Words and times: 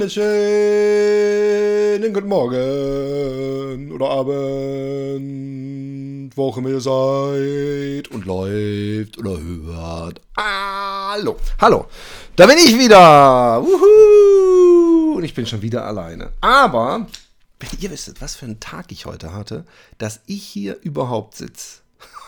Wunderschönen 0.00 0.32
guten 2.14 2.28
Morgen 2.28 3.92
oder 3.92 4.08
Abend, 4.08 5.20
wo 6.34 6.48
auch 6.48 6.56
immer 6.56 6.70
ihr 6.70 6.80
seid 6.80 8.08
und 8.08 8.24
läuft 8.24 9.18
oder 9.18 9.38
hört. 9.38 10.22
Hallo, 10.38 11.36
hallo, 11.60 11.84
da 12.34 12.46
bin 12.46 12.56
ich 12.56 12.78
wieder. 12.78 13.62
Wuhu! 13.62 15.16
Und 15.18 15.24
ich 15.24 15.34
bin 15.34 15.44
schon 15.44 15.60
wieder 15.60 15.84
alleine. 15.84 16.32
Aber, 16.40 17.06
wenn 17.58 17.68
ihr 17.80 17.90
wisstet, 17.90 18.22
was 18.22 18.36
für 18.36 18.46
einen 18.46 18.58
Tag 18.58 18.92
ich 18.92 19.04
heute 19.04 19.34
hatte, 19.34 19.66
dass 19.98 20.20
ich 20.24 20.42
hier 20.42 20.78
überhaupt 20.80 21.36
sitze. 21.36 21.79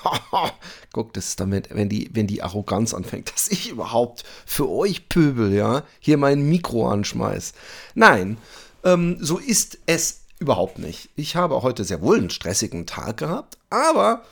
Guckt 0.93 1.17
es 1.17 1.37
damit, 1.37 1.69
wenn 1.71 1.89
die, 1.89 2.11
wenn 2.13 2.27
die 2.27 2.43
Arroganz 2.43 2.95
anfängt, 2.95 3.33
dass 3.33 3.49
ich 3.49 3.71
überhaupt 3.71 4.25
für 4.47 4.69
euch 4.69 5.09
Pöbel, 5.09 5.53
ja, 5.53 5.85
hier 6.01 6.19
mein 6.19 6.43
Mikro 6.43 6.89
anschmeiß. 6.89 7.53
Nein, 7.95 8.39
ähm, 8.85 9.19
so 9.21 9.39
ist 9.39 9.79
es 9.87 10.23
überhaupt 10.39 10.79
nicht. 10.79 11.11
Ich 11.17 11.37
habe 11.37 11.63
heute 11.63 11.85
sehr 11.85 12.03
wohl 12.03 12.19
einen 12.19 12.31
stressigen 12.31 12.87
Tag 12.87 13.19
gehabt, 13.19 13.59
aber 13.71 14.23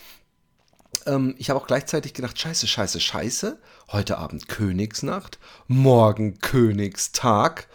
ähm, 1.06 1.34
ich 1.38 1.50
habe 1.50 1.60
auch 1.60 1.66
gleichzeitig 1.66 2.14
gedacht, 2.14 2.38
scheiße, 2.38 2.66
scheiße, 2.66 3.00
scheiße. 3.00 3.58
Heute 3.92 4.18
Abend 4.18 4.48
Königsnacht, 4.48 5.38
morgen 5.66 6.38
Königstag 6.38 7.68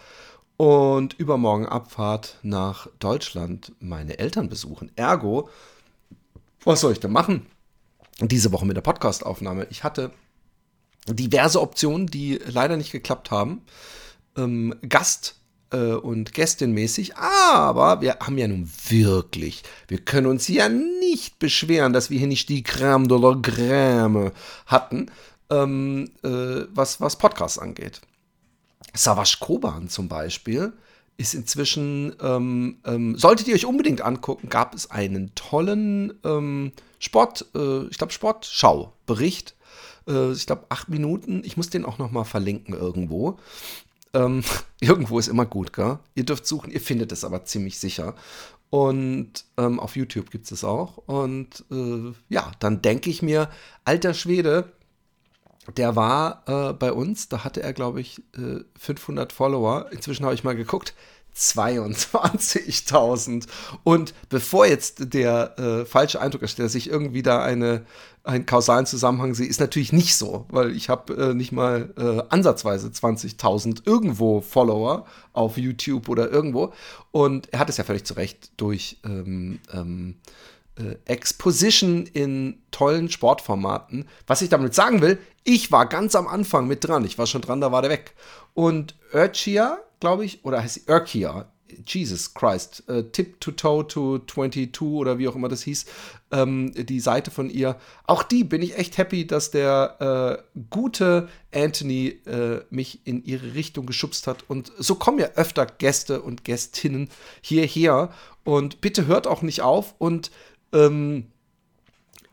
und 0.58 1.14
übermorgen 1.16 1.66
Abfahrt 1.66 2.40
nach 2.42 2.88
Deutschland 3.00 3.74
meine 3.80 4.20
Eltern 4.20 4.48
besuchen. 4.50 4.92
Ergo, 4.96 5.50
was 6.64 6.82
soll 6.82 6.94
ich 6.94 7.00
denn 7.00 7.12
machen? 7.12 7.46
Diese 8.22 8.52
Woche 8.52 8.66
mit 8.66 8.78
der 8.78 8.82
Podcastaufnahme. 8.82 9.68
Ich 9.70 9.84
hatte 9.84 10.12
diverse 11.08 11.62
Optionen, 11.62 12.08
die 12.08 12.40
leider 12.46 12.78
nicht 12.78 12.92
geklappt 12.92 13.32
haben. 13.32 13.62
Ähm, 14.38 14.74
Gast 14.88 15.36
äh, 15.72 15.94
und 15.94 16.34
Gästin 16.34 16.72
mäßig, 16.72 17.16
aber 17.18 18.02
wir 18.02 18.18
haben 18.20 18.38
ja 18.38 18.48
nun 18.48 18.70
wirklich, 18.90 19.64
wir 19.88 20.00
können 20.00 20.28
uns 20.28 20.48
ja 20.48 20.70
nicht 20.70 21.40
beschweren, 21.40 21.94
dass 21.94 22.10
wir 22.10 22.20
hier 22.20 22.28
nicht 22.28 22.50
die 22.50 22.64
Crème 22.64 23.08
de 23.08 23.18
la 23.20 23.30
Crème 23.40 24.32
hatten, 24.66 25.12
ähm, 25.50 26.12
äh, 26.24 26.66
was, 26.74 27.02
was 27.02 27.18
Podcasts 27.18 27.60
angeht. 27.60 28.02
Savas 28.94 29.40
Koban 29.40 29.90
zum 29.90 30.08
Beispiel 30.08 30.74
ist 31.18 31.34
inzwischen, 31.34 32.16
ähm, 32.22 32.78
ähm, 32.86 33.18
solltet 33.18 33.48
ihr 33.48 33.56
euch 33.56 33.66
unbedingt 33.66 34.02
angucken, 34.02 34.50
gab 34.50 34.74
es 34.74 34.92
einen 34.92 35.34
tollen 35.36 36.14
ähm, 36.24 36.72
Sport, 37.00 37.46
äh, 37.56 37.86
ich 37.88 37.98
glaube 37.98 38.14
Sportschau-Bericht. 38.14 39.56
Äh, 40.08 40.32
ich 40.32 40.46
glaube 40.46 40.66
acht 40.70 40.90
Minuten. 40.90 41.42
Ich 41.46 41.58
muss 41.58 41.70
den 41.70 41.86
auch 41.86 41.98
noch 41.98 42.12
mal 42.12 42.24
verlinken 42.24 42.74
irgendwo. 42.74 43.38
Ähm, 44.14 44.44
irgendwo 44.80 45.20
ist 45.20 45.28
immer 45.28 45.46
gut, 45.46 45.74
gell? 45.74 46.00
Ihr 46.16 46.26
dürft 46.26 46.48
suchen, 46.48 46.72
ihr 46.72 46.82
findet 46.82 47.12
es 47.12 47.24
aber 47.24 47.46
ziemlich 47.46 47.80
sicher. 47.80 48.16
Und 48.70 49.46
ähm, 49.58 49.80
auf 49.80 49.96
YouTube 49.96 50.32
gibt 50.32 50.46
es 50.46 50.52
es 50.52 50.64
auch. 50.64 50.98
Und 50.98 51.64
äh, 51.72 52.14
ja, 52.30 52.52
dann 52.60 52.82
denke 52.82 53.10
ich 53.10 53.22
mir, 53.22 53.50
alter 53.86 54.14
Schwede, 54.14 54.74
der 55.74 55.96
war 55.96 56.44
äh, 56.48 56.74
bei 56.74 56.92
uns, 56.92 57.30
da 57.30 57.44
hatte 57.44 57.64
er, 57.64 57.74
glaube 57.74 58.02
ich, 58.02 58.20
äh, 58.38 58.60
500 58.78 59.34
Follower. 59.34 59.88
Inzwischen 59.92 60.26
habe 60.26 60.36
ich 60.36 60.44
mal 60.44 60.56
geguckt, 60.56 60.94
22.000. 61.36 63.48
Und 63.84 64.14
bevor 64.30 64.66
jetzt 64.66 65.14
der 65.14 65.60
äh, 65.60 65.84
falsche 65.86 66.22
Eindruck 66.22 66.44
entsteht, 66.44 66.64
dass 66.66 66.76
ich 66.76 66.90
irgendwie 66.90 67.24
da 67.24 67.44
eine, 67.44 67.86
einen 68.24 68.46
kausalen 68.46 68.86
Zusammenhang 68.86 69.36
sehe, 69.36 69.48
ist 69.48 69.60
natürlich 69.60 69.92
nicht 69.92 70.16
so, 70.16 70.46
weil 70.50 70.74
ich 70.76 70.88
habe 70.88 71.14
äh, 71.14 71.34
nicht 71.34 71.52
mal 71.52 71.94
äh, 71.98 72.24
ansatzweise 72.30 72.88
20.000 72.88 73.86
irgendwo 73.86 74.40
Follower 74.42 75.06
auf 75.34 75.58
YouTube 75.58 76.08
oder 76.08 76.32
irgendwo. 76.32 76.72
Und 77.12 77.52
er 77.52 77.60
hat 77.60 77.68
es 77.70 77.76
ja 77.78 77.84
völlig 77.84 78.06
zu 78.06 78.14
Recht 78.14 78.52
durch 78.58 79.00
ähm, 79.04 79.60
ähm, 79.74 80.16
äh, 80.78 80.96
Exposition 81.06 82.06
in 82.06 82.62
tollen 82.72 83.10
Sportformaten. 83.10 84.08
Was 84.28 84.42
ich 84.42 84.50
damit 84.50 84.74
sagen 84.74 85.02
will, 85.02 85.20
ich 85.44 85.72
war 85.72 85.88
ganz 85.88 86.16
am 86.16 86.28
Anfang 86.28 86.68
mit 86.68 86.86
dran. 86.88 87.06
Ich 87.06 87.18
war 87.18 87.28
schon 87.28 87.42
dran, 87.42 87.62
da 87.62 87.72
war 87.72 87.82
der 87.82 87.92
weg. 87.92 88.14
Und 88.54 88.96
Urchia, 89.14 89.80
glaube 90.00 90.26
ich, 90.26 90.44
oder 90.44 90.62
heißt 90.62 90.76
sie 90.76 90.84
Urkia? 90.88 91.48
Jesus 91.86 92.34
Christ, 92.34 92.84
äh, 92.88 93.04
Tip 93.12 93.40
to 93.42 93.52
Toe 93.52 93.88
to 93.88 94.20
22 94.20 94.82
oder 94.82 95.18
wie 95.18 95.28
auch 95.28 95.36
immer 95.36 95.50
das 95.50 95.64
hieß, 95.64 95.86
ähm, 96.32 96.72
die 96.74 97.00
Seite 97.00 97.32
von 97.32 97.50
ihr. 97.50 97.78
Auch 98.06 98.24
die 98.24 98.44
bin 98.44 98.62
ich 98.62 98.78
echt 98.78 98.98
happy, 98.98 99.26
dass 99.26 99.52
der 99.52 100.44
äh, 100.54 100.60
gute 100.70 101.28
Anthony 101.54 102.20
äh, 102.26 102.62
mich 102.70 103.06
in 103.06 103.24
ihre 103.24 103.56
Richtung 103.56 103.86
geschubst 103.86 104.28
hat. 104.28 104.46
Und 104.48 104.72
so 104.78 104.96
kommen 104.96 105.20
ja 105.20 105.30
öfter 105.36 105.66
Gäste 105.66 106.22
und 106.22 106.44
Gästinnen 106.44 107.10
hierher. 107.42 108.12
Und 108.44 108.82
bitte 108.82 109.08
hört 109.08 109.28
auch 109.28 109.42
nicht 109.42 109.62
auf 109.62 109.96
und 109.98 110.32
ähm, 110.76 111.28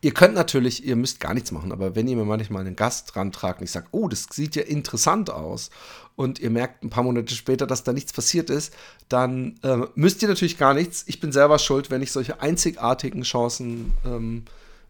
ihr 0.03 0.13
könnt 0.13 0.35
natürlich, 0.35 0.85
ihr 0.85 0.97
müsst 0.97 1.21
gar 1.21 1.33
nichts 1.33 1.53
machen, 1.53 1.73
aber 1.73 1.95
wenn 1.95 2.09
ihr 2.09 2.17
mir 2.17 2.25
manchmal 2.25 2.67
einen 2.67 2.77
Gast 2.77 3.17
rantragt 3.17 3.61
und 3.61 3.65
ich 3.65 3.71
sage, 3.71 3.87
oh, 3.93 4.09
das 4.09 4.27
sieht 4.31 4.57
ja 4.57 4.63
interessant 4.63 5.31
aus 5.31 5.71
und 6.17 6.41
ihr 6.41 6.51
merkt 6.51 6.83
ein 6.83 6.91
paar 6.91 7.05
Monate 7.05 7.35
später, 7.35 7.67
dass 7.67 7.85
da 7.85 7.93
nichts 7.93 8.13
passiert 8.13 8.51
ist, 8.51 8.75
dann 9.09 9.59
äh, 9.63 9.79
müsst 9.95 10.21
ihr 10.23 10.29
natürlich 10.29 10.59
gar 10.59 10.75
nichts. 10.75 11.05
Ich 11.07 11.21
bin 11.21 11.33
selber 11.33 11.59
schuld, 11.59 11.91
wenn 11.91 12.03
ich 12.03 12.13
solche 12.13 12.41
einzigartigen 12.41 13.23
Chancen 13.23 13.93
ähm, 14.05 14.45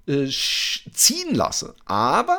äh, 0.06 0.28
ziehen 0.28 1.34
lasse. 1.34 1.74
Aber 1.84 2.38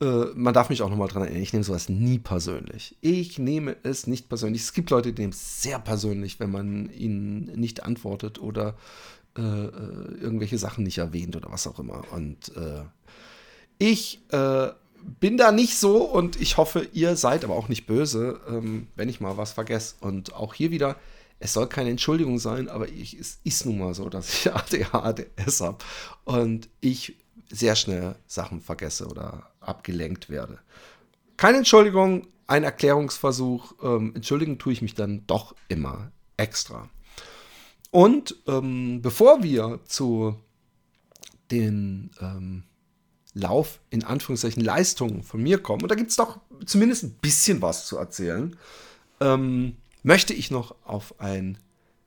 äh, 0.00 0.26
man 0.34 0.52
darf 0.52 0.68
mich 0.68 0.82
auch 0.82 0.90
nochmal 0.90 1.08
dran 1.08 1.22
erinnern, 1.22 1.42
ich 1.42 1.52
nehme 1.52 1.64
sowas 1.64 1.88
nie 1.88 2.18
persönlich. 2.18 2.96
Ich 3.00 3.38
nehme 3.38 3.76
es 3.82 4.06
nicht 4.06 4.28
persönlich. 4.28 4.62
Es 4.62 4.72
gibt 4.72 4.90
Leute, 4.90 5.12
die 5.12 5.22
nehmen 5.22 5.32
es 5.32 5.62
sehr 5.62 5.78
persönlich, 5.78 6.38
wenn 6.38 6.50
man 6.50 6.90
ihnen 6.92 7.44
nicht 7.54 7.84
antwortet 7.84 8.40
oder 8.40 8.74
äh, 9.36 9.40
äh, 9.40 10.20
irgendwelche 10.20 10.58
Sachen 10.58 10.84
nicht 10.84 10.98
erwähnt 10.98 11.36
oder 11.36 11.50
was 11.50 11.66
auch 11.66 11.78
immer. 11.78 12.02
Und 12.12 12.56
äh, 12.56 12.82
ich 13.78 14.20
äh, 14.30 14.68
bin 15.20 15.36
da 15.36 15.52
nicht 15.52 15.76
so 15.76 16.04
und 16.04 16.40
ich 16.40 16.56
hoffe, 16.56 16.88
ihr 16.92 17.16
seid 17.16 17.44
aber 17.44 17.54
auch 17.54 17.68
nicht 17.68 17.86
böse, 17.86 18.40
ähm, 18.48 18.88
wenn 18.96 19.08
ich 19.08 19.20
mal 19.20 19.36
was 19.36 19.52
vergesse. 19.52 19.96
Und 20.00 20.34
auch 20.34 20.54
hier 20.54 20.70
wieder, 20.70 20.96
es 21.38 21.52
soll 21.52 21.68
keine 21.68 21.90
Entschuldigung 21.90 22.38
sein, 22.38 22.68
aber 22.68 22.88
ich, 22.88 23.18
es 23.18 23.40
ist 23.44 23.66
nun 23.66 23.78
mal 23.78 23.94
so, 23.94 24.08
dass 24.08 24.28
ich 24.28 24.52
ADHS 24.94 25.60
habe 25.60 25.78
und 26.24 26.68
ich 26.80 27.16
sehr 27.50 27.76
schnell 27.76 28.16
Sachen 28.26 28.60
vergesse 28.60 29.06
oder 29.06 29.50
abgelenkt 29.60 30.30
werde. 30.30 30.58
Keine 31.36 31.58
Entschuldigung, 31.58 32.26
ein 32.46 32.64
Erklärungsversuch. 32.64 33.74
Ähm, 33.82 34.12
entschuldigen 34.14 34.58
tue 34.58 34.72
ich 34.72 34.82
mich 34.82 34.94
dann 34.94 35.26
doch 35.26 35.54
immer 35.68 36.10
extra. 36.36 36.88
Und 37.90 38.36
ähm, 38.46 39.00
bevor 39.02 39.42
wir 39.42 39.80
zu 39.86 40.36
den 41.50 42.10
ähm, 42.20 42.64
Lauf, 43.34 43.80
in 43.90 44.02
Anführungszeichen, 44.02 44.64
Leistungen 44.64 45.22
von 45.22 45.42
mir 45.42 45.62
kommen, 45.62 45.82
und 45.82 45.90
da 45.90 45.94
gibt 45.94 46.10
es 46.10 46.16
doch 46.16 46.40
zumindest 46.64 47.04
ein 47.04 47.12
bisschen 47.20 47.62
was 47.62 47.86
zu 47.86 47.96
erzählen, 47.96 48.56
ähm, 49.20 49.76
möchte 50.02 50.34
ich 50.34 50.50
noch 50.50 50.74
auf 50.84 51.20
einen 51.20 51.58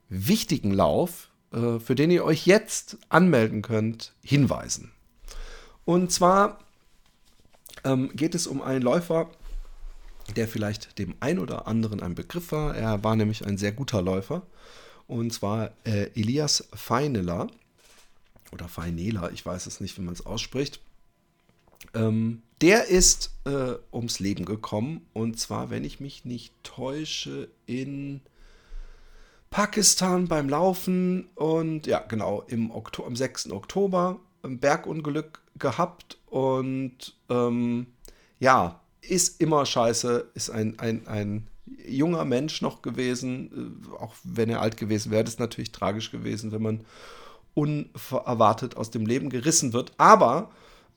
wichtigen 0.10 0.72
Lauf, 0.72 1.30
äh, 1.52 1.80
für 1.80 1.96
den 1.96 2.12
ihr 2.12 2.26
euch 2.26 2.46
jetzt 2.46 2.98
anmelden 3.10 3.62
könnt, 3.62 4.14
hinweisen. 4.24 4.92
Und 5.86 6.12
zwar 6.12 6.60
ähm, 7.84 8.12
geht 8.16 8.36
es 8.36 8.48
um 8.48 8.62
einen 8.62 8.82
Läufer, 8.82 9.30
der 10.36 10.48
vielleicht 10.48 11.00
dem 11.00 11.16
ein 11.20 11.40
oder 11.40 11.68
anderen 11.68 12.02
ein 12.02 12.16
Begriff 12.16 12.52
war. 12.52 12.76
Er 12.76 13.04
war 13.04 13.16
nämlich 13.16 13.46
ein 13.46 13.58
sehr 13.58 13.72
guter 13.72 14.02
Läufer 14.02 14.44
und 15.10 15.34
zwar 15.34 15.72
äh, 15.84 16.10
Elias 16.16 16.70
Feineler 16.74 17.48
oder 18.52 18.68
Feinela, 18.68 19.30
ich 19.32 19.46
weiß 19.46 19.66
es 19.66 19.82
nicht, 19.82 19.98
wie 19.98 20.02
man 20.02 20.14
es 20.14 20.26
ausspricht. 20.26 20.80
Ähm, 21.94 22.42
der 22.62 22.88
ist 22.88 23.34
äh, 23.46 23.74
ums 23.92 24.20
Leben 24.20 24.46
gekommen 24.46 25.06
und 25.14 25.40
zwar, 25.40 25.70
wenn 25.70 25.84
ich 25.84 26.00
mich 26.00 26.26
nicht 26.26 26.54
täusche, 26.64 27.50
in 27.66 28.22
Pakistan 29.50 30.28
beim 30.28 30.48
Laufen 30.48 31.28
und 31.36 31.88
ja, 31.88 32.00
genau, 32.00 32.44
im 32.48 32.70
Oktober, 32.70 33.08
am 33.08 33.16
6. 33.16 33.52
Oktober 33.52 34.20
ein 34.44 34.60
Bergunglück 34.60 35.42
gehabt 35.58 36.18
und 36.28 37.16
ähm, 37.30 37.88
ja, 38.40 38.80
ist 39.02 39.42
immer 39.42 39.66
scheiße, 39.66 40.30
ist 40.36 40.52
ein, 40.52 40.78
ein, 40.80 41.08
ein 41.08 41.48
junger 41.88 42.26
Mensch 42.26 42.62
noch 42.62 42.82
gewesen, 42.82 43.82
äh, 43.92 44.02
auch 44.02 44.16
wenn 44.24 44.50
er 44.50 44.62
alt 44.62 44.78
gewesen 44.78 45.12
wäre, 45.12 45.24
ist 45.24 45.40
natürlich 45.40 45.72
tragisch 45.72 46.12
gewesen, 46.12 46.52
wenn 46.52 46.62
man 46.62 46.82
unerwartet 47.54 48.78
aus 48.78 48.92
dem 48.92 49.06
Leben 49.06 49.30
gerissen 49.30 49.74
wird. 49.74 49.92
Aber 49.98 50.52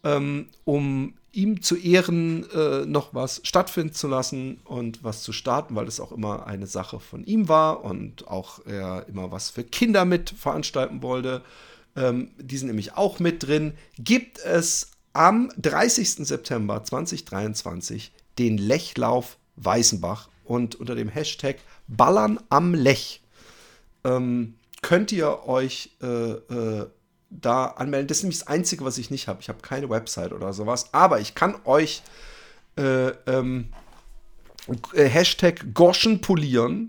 ähm, 0.04 0.46
um 0.64 1.14
ihm 1.32 1.62
zu 1.62 1.76
Ehren 1.76 2.48
äh, 2.50 2.84
noch 2.84 3.14
was 3.14 3.40
stattfinden 3.44 3.94
zu 3.94 4.06
lassen 4.06 4.60
und 4.64 5.02
was 5.02 5.22
zu 5.22 5.32
starten, 5.32 5.74
weil 5.74 5.88
es 5.88 6.00
auch 6.00 6.12
immer 6.12 6.46
eine 6.46 6.66
Sache 6.66 7.00
von 7.00 7.24
ihm 7.24 7.48
war 7.48 7.84
und 7.84 8.28
auch 8.28 8.64
er 8.66 9.06
immer 9.08 9.32
was 9.32 9.50
für 9.50 9.64
Kinder 9.64 10.04
mit 10.04 10.30
veranstalten 10.30 11.02
wollte. 11.02 11.42
Ähm, 11.96 12.30
die 12.38 12.56
sind 12.56 12.68
nämlich 12.68 12.96
auch 12.96 13.18
mit 13.18 13.42
drin. 13.42 13.72
Gibt 13.98 14.38
es 14.40 14.90
am 15.14 15.50
30. 15.56 16.26
September 16.26 16.84
2023 16.84 18.12
den 18.38 18.58
Lechlauf 18.58 19.38
Weißenbach 19.56 20.28
und 20.44 20.74
unter 20.76 20.94
dem 20.94 21.08
Hashtag 21.08 21.56
Ballern 21.88 22.40
am 22.48 22.74
Lech 22.74 23.22
ähm, 24.04 24.54
könnt 24.82 25.12
ihr 25.12 25.46
euch 25.46 25.90
äh, 26.02 26.06
äh, 26.06 26.86
da 27.30 27.66
anmelden. 27.66 28.08
Das 28.08 28.18
ist 28.18 28.22
nämlich 28.24 28.40
das 28.40 28.48
Einzige, 28.48 28.84
was 28.84 28.98
ich 28.98 29.10
nicht 29.10 29.28
habe. 29.28 29.40
Ich 29.40 29.48
habe 29.48 29.60
keine 29.62 29.88
Website 29.88 30.32
oder 30.32 30.52
sowas. 30.52 30.92
Aber 30.92 31.20
ich 31.20 31.34
kann 31.34 31.54
euch 31.64 32.02
äh, 32.76 33.08
ähm, 33.26 33.68
äh, 34.92 35.04
Hashtag 35.04 35.74
Goschen 35.74 36.20
polieren 36.20 36.88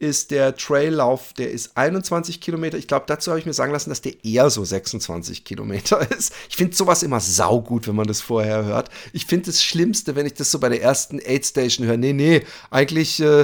ist 0.00 0.30
der 0.30 0.56
Traillauf, 0.56 1.34
der 1.34 1.50
ist 1.50 1.76
21 1.76 2.40
Kilometer. 2.40 2.78
Ich 2.78 2.88
glaube, 2.88 3.04
dazu 3.06 3.30
habe 3.30 3.38
ich 3.38 3.44
mir 3.44 3.52
sagen 3.52 3.70
lassen, 3.70 3.90
dass 3.90 4.00
der 4.00 4.24
eher 4.24 4.48
so 4.48 4.64
26 4.64 5.44
Kilometer 5.44 6.10
ist. 6.16 6.32
Ich 6.48 6.56
finde 6.56 6.74
sowas 6.74 7.02
immer 7.02 7.20
saugut, 7.20 7.86
wenn 7.86 7.94
man 7.94 8.06
das 8.06 8.22
vorher 8.22 8.64
hört. 8.64 8.88
Ich 9.12 9.26
finde 9.26 9.46
das 9.46 9.62
Schlimmste, 9.62 10.16
wenn 10.16 10.24
ich 10.24 10.34
das 10.34 10.50
so 10.50 10.58
bei 10.58 10.70
der 10.70 10.82
ersten 10.82 11.20
Aid 11.20 11.44
Station 11.44 11.86
höre. 11.86 11.98
Nee, 11.98 12.14
nee, 12.14 12.42
eigentlich 12.70 13.20
äh, 13.20 13.42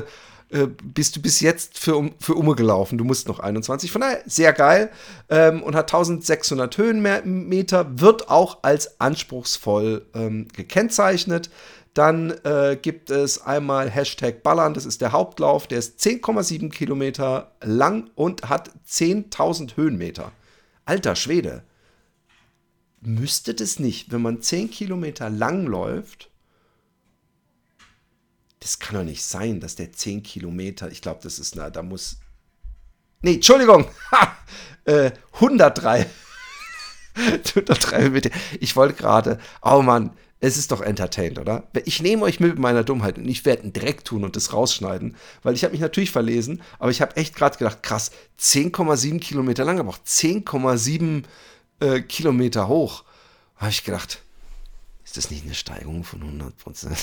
äh, 0.48 0.66
bist 0.82 1.14
du 1.16 1.20
bis 1.20 1.40
jetzt 1.40 1.78
für, 1.78 2.10
für 2.18 2.34
Umme 2.34 2.54
gelaufen. 2.54 2.96
Du 2.96 3.04
musst 3.04 3.28
noch 3.28 3.38
21. 3.38 3.92
Von 3.92 4.00
daher 4.00 4.22
sehr 4.24 4.54
geil 4.54 4.90
ähm, 5.28 5.62
und 5.62 5.74
hat 5.74 5.92
1600 5.92 6.78
Höhenmeter, 6.78 8.00
wird 8.00 8.30
auch 8.30 8.62
als 8.62 8.98
anspruchsvoll 8.98 10.06
ähm, 10.14 10.48
gekennzeichnet. 10.56 11.50
Dann 11.96 12.32
äh, 12.44 12.76
gibt 12.80 13.08
es 13.08 13.40
einmal 13.40 13.88
Hashtag 13.88 14.42
Ballern, 14.42 14.74
das 14.74 14.84
ist 14.84 15.00
der 15.00 15.12
Hauptlauf, 15.12 15.66
der 15.66 15.78
ist 15.78 15.98
10,7 15.98 16.68
Kilometer 16.68 17.56
lang 17.62 18.10
und 18.14 18.50
hat 18.50 18.70
10.000 18.86 19.78
Höhenmeter. 19.78 20.30
Alter 20.84 21.16
Schwede. 21.16 21.64
Müsste 23.00 23.54
das 23.54 23.78
nicht, 23.78 24.12
wenn 24.12 24.20
man 24.20 24.42
10 24.42 24.70
Kilometer 24.70 25.30
lang 25.30 25.64
läuft, 25.64 26.30
das 28.60 28.78
kann 28.78 28.96
doch 28.96 29.04
nicht 29.04 29.24
sein, 29.24 29.60
dass 29.60 29.76
der 29.76 29.90
10 29.90 30.22
Kilometer, 30.22 30.90
ich 30.90 31.00
glaube, 31.00 31.20
das 31.22 31.38
ist, 31.38 31.56
na, 31.56 31.70
da 31.70 31.82
muss. 31.82 32.18
Nee, 33.22 33.36
Entschuldigung, 33.36 33.86
ha, 34.12 34.36
äh, 34.84 35.12
103. 35.32 36.04
103 37.14 38.10
Meter. 38.10 38.30
Ich 38.60 38.76
wollte 38.76 38.92
gerade, 38.92 39.38
oh 39.62 39.80
Mann, 39.80 40.10
es 40.40 40.56
ist 40.56 40.70
doch 40.70 40.80
entertained, 40.80 41.38
oder? 41.38 41.64
Ich 41.84 42.02
nehme 42.02 42.22
euch 42.22 42.40
mit 42.40 42.58
meiner 42.58 42.84
Dummheit 42.84 43.16
und 43.16 43.26
ich 43.26 43.44
werde 43.44 43.62
einen 43.62 43.72
Dreck 43.72 44.04
tun 44.04 44.24
und 44.24 44.36
das 44.36 44.52
rausschneiden, 44.52 45.16
weil 45.42 45.54
ich 45.54 45.64
habe 45.64 45.72
mich 45.72 45.80
natürlich 45.80 46.10
verlesen, 46.10 46.62
aber 46.78 46.90
ich 46.90 47.00
habe 47.00 47.16
echt 47.16 47.34
gerade 47.34 47.56
gedacht, 47.56 47.82
krass, 47.82 48.10
10,7 48.38 49.18
Kilometer 49.18 49.64
lang, 49.64 49.80
aber 49.80 49.90
auch 49.90 49.98
10,7 49.98 51.24
äh, 51.80 52.00
Kilometer 52.02 52.68
hoch. 52.68 53.04
Habe 53.56 53.70
ich 53.70 53.84
gedacht, 53.84 54.22
ist 55.04 55.16
das 55.16 55.30
nicht 55.30 55.44
eine 55.44 55.54
Steigerung 55.54 56.04
von 56.04 56.22
100 56.22 56.56
Prozent? 56.58 56.98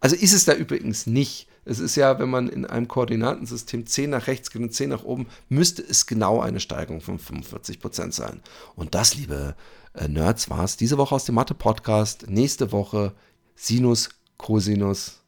Also 0.00 0.16
ist 0.16 0.32
es 0.32 0.44
da 0.44 0.54
übrigens 0.54 1.06
nicht. 1.06 1.48
Es 1.64 1.80
ist 1.80 1.96
ja, 1.96 2.18
wenn 2.20 2.30
man 2.30 2.48
in 2.48 2.64
einem 2.64 2.86
Koordinatensystem 2.86 3.86
10 3.86 4.10
nach 4.10 4.28
rechts 4.28 4.50
geht 4.50 4.62
und 4.62 4.72
10 4.72 4.90
nach 4.90 5.02
oben, 5.02 5.26
müsste 5.48 5.82
es 5.82 6.06
genau 6.06 6.40
eine 6.40 6.60
Steigerung 6.60 7.00
von 7.00 7.18
45 7.18 7.80
Prozent 7.80 8.14
sein. 8.14 8.40
Und 8.76 8.94
das, 8.94 9.16
liebe 9.16 9.56
äh, 9.94 10.06
Nerds, 10.06 10.48
war 10.48 10.62
es 10.62 10.76
diese 10.76 10.96
Woche 10.96 11.14
aus 11.14 11.24
dem 11.24 11.34
Mathe-Podcast. 11.34 12.28
Nächste 12.28 12.70
Woche 12.70 13.14
Sinus, 13.56 14.10
Cosinus. 14.36 15.22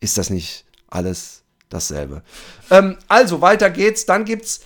Ist 0.00 0.18
das 0.18 0.30
nicht 0.30 0.64
alles 0.88 1.42
dasselbe? 1.68 2.22
Ähm, 2.70 2.96
also, 3.06 3.40
weiter 3.40 3.70
geht's. 3.70 4.04
Dann 4.04 4.24
gibt's 4.24 4.62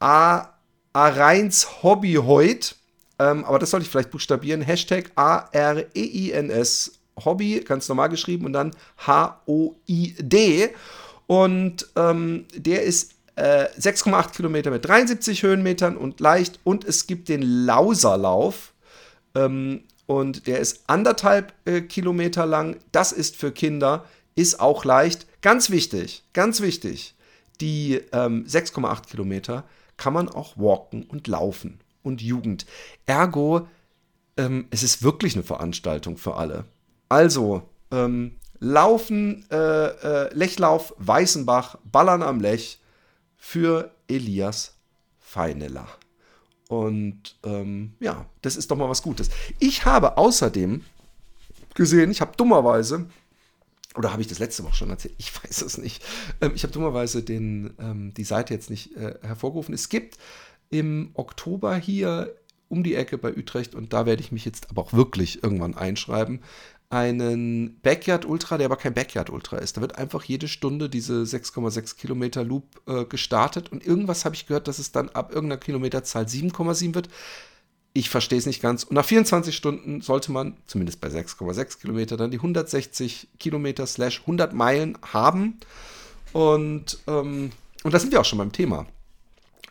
A. 0.00 0.48
Areins 0.94 1.82
Hobby 1.82 2.14
heut. 2.14 2.76
Ähm, 3.18 3.44
aber 3.44 3.58
das 3.58 3.70
sollte 3.70 3.84
ich 3.84 3.90
vielleicht 3.90 4.10
buchstabieren. 4.10 4.62
Hashtag 4.62 5.10
A-R-E-I-N-S 5.14 7.00
Hobby, 7.24 7.60
ganz 7.60 7.88
normal 7.88 8.08
geschrieben, 8.08 8.46
und 8.46 8.52
dann 8.52 8.72
H-O-I-D. 8.98 10.70
Und 11.26 11.86
ähm, 11.96 12.46
der 12.54 12.82
ist 12.82 13.14
äh, 13.36 13.66
6,8 13.78 14.32
Kilometer 14.32 14.70
mit 14.70 14.84
73 14.84 15.42
Höhenmetern 15.42 15.96
und 15.96 16.20
leicht. 16.20 16.60
Und 16.64 16.84
es 16.84 17.06
gibt 17.06 17.28
den 17.28 17.42
Lauserlauf. 17.42 18.72
Ähm, 19.34 19.84
und 20.06 20.46
der 20.46 20.58
ist 20.58 20.84
anderthalb 20.86 21.52
äh, 21.64 21.80
Kilometer 21.80 22.46
lang. 22.46 22.76
Das 22.92 23.12
ist 23.12 23.36
für 23.36 23.52
Kinder, 23.52 24.04
ist 24.34 24.60
auch 24.60 24.84
leicht. 24.84 25.26
Ganz 25.40 25.70
wichtig, 25.70 26.24
ganz 26.32 26.60
wichtig. 26.60 27.14
Die 27.60 28.00
ähm, 28.12 28.44
6,8 28.46 29.06
Kilometer 29.08 29.64
kann 29.96 30.12
man 30.12 30.28
auch 30.28 30.56
walken 30.56 31.04
und 31.04 31.26
laufen 31.28 31.80
und 32.02 32.20
Jugend. 32.20 32.66
Ergo, 33.06 33.66
ähm, 34.36 34.66
es 34.70 34.82
ist 34.82 35.02
wirklich 35.02 35.34
eine 35.34 35.44
Veranstaltung 35.44 36.16
für 36.16 36.34
alle. 36.36 36.64
Also, 37.08 37.68
ähm, 37.90 38.36
Laufen, 38.60 39.44
äh, 39.50 39.56
äh, 39.56 40.34
Lechlauf, 40.34 40.94
Weißenbach, 40.98 41.76
Ballern 41.84 42.22
am 42.22 42.40
Lech 42.40 42.78
für 43.36 43.90
Elias 44.08 44.74
Feineler. 45.18 45.86
Und 46.68 47.36
ähm, 47.44 47.92
ja, 48.00 48.24
das 48.40 48.56
ist 48.56 48.70
doch 48.70 48.76
mal 48.76 48.88
was 48.88 49.02
Gutes. 49.02 49.28
Ich 49.58 49.84
habe 49.84 50.16
außerdem 50.16 50.82
gesehen, 51.74 52.10
ich 52.10 52.20
habe 52.20 52.36
dummerweise, 52.36 53.06
oder 53.96 54.12
habe 54.12 54.22
ich 54.22 54.28
das 54.28 54.38
letzte 54.38 54.64
Woche 54.64 54.76
schon 54.76 54.90
erzählt? 54.90 55.14
Ich 55.18 55.32
weiß 55.44 55.62
es 55.62 55.76
nicht. 55.76 56.02
Ähm, 56.40 56.52
ich 56.54 56.62
habe 56.62 56.72
dummerweise 56.72 57.22
den, 57.22 57.74
ähm, 57.78 58.14
die 58.14 58.24
Seite 58.24 58.54
jetzt 58.54 58.70
nicht 58.70 58.96
äh, 58.96 59.18
hervorgerufen. 59.22 59.74
Es 59.74 59.88
gibt 59.88 60.16
im 60.70 61.10
Oktober 61.14 61.76
hier 61.76 62.34
um 62.68 62.82
die 62.82 62.94
Ecke 62.94 63.18
bei 63.18 63.36
Utrecht 63.36 63.74
und 63.74 63.92
da 63.92 64.06
werde 64.06 64.22
ich 64.22 64.32
mich 64.32 64.44
jetzt 64.44 64.70
aber 64.70 64.82
auch 64.82 64.92
wirklich 64.92 65.42
irgendwann 65.42 65.76
einschreiben 65.76 66.40
einen 66.90 67.80
Backyard 67.80 68.24
Ultra, 68.24 68.58
der 68.58 68.66
aber 68.66 68.76
kein 68.76 68.94
Backyard 68.94 69.30
Ultra 69.30 69.58
ist. 69.58 69.76
Da 69.76 69.80
wird 69.80 69.96
einfach 69.96 70.24
jede 70.24 70.48
Stunde 70.48 70.88
diese 70.88 71.22
6,6 71.22 71.96
Kilometer 71.96 72.44
Loop 72.44 72.82
äh, 72.86 73.04
gestartet 73.04 73.72
und 73.72 73.84
irgendwas 73.84 74.24
habe 74.24 74.34
ich 74.34 74.46
gehört, 74.46 74.68
dass 74.68 74.78
es 74.78 74.92
dann 74.92 75.08
ab 75.10 75.32
irgendeiner 75.32 75.60
Kilometerzahl 75.60 76.24
7,7 76.24 76.94
wird. 76.94 77.08
Ich 77.92 78.10
verstehe 78.10 78.38
es 78.38 78.46
nicht 78.46 78.60
ganz. 78.60 78.84
Und 78.84 78.94
nach 78.94 79.04
24 79.04 79.54
Stunden 79.54 80.00
sollte 80.00 80.32
man, 80.32 80.56
zumindest 80.66 81.00
bei 81.00 81.08
6,6 81.08 81.80
Kilometer, 81.80 82.16
dann 82.16 82.30
die 82.30 82.38
160 82.38 83.28
Kilometer 83.38 83.86
slash 83.86 84.20
100 84.20 84.52
Meilen 84.52 84.98
haben. 85.02 85.60
Und, 86.32 86.98
ähm, 87.06 87.52
und 87.84 87.94
da 87.94 87.98
sind 88.00 88.12
wir 88.12 88.20
auch 88.20 88.24
schon 88.24 88.38
beim 88.38 88.52
Thema. 88.52 88.86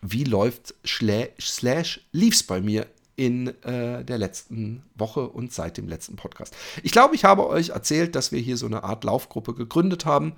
Wie 0.01 0.23
läuft 0.23 0.73
slash 0.85 2.01
lief's 2.11 2.43
bei 2.43 2.61
mir 2.61 2.87
in 3.15 3.47
äh, 3.63 4.03
der 4.03 4.17
letzten 4.17 4.81
Woche 4.95 5.27
und 5.27 5.53
seit 5.53 5.77
dem 5.77 5.87
letzten 5.87 6.15
Podcast. 6.15 6.55
Ich 6.81 6.91
glaube, 6.91 7.13
ich 7.13 7.23
habe 7.23 7.47
euch 7.47 7.69
erzählt, 7.69 8.15
dass 8.15 8.31
wir 8.31 8.39
hier 8.39 8.57
so 8.57 8.65
eine 8.65 8.83
Art 8.83 9.03
Laufgruppe 9.03 9.53
gegründet 9.53 10.05
haben, 10.05 10.33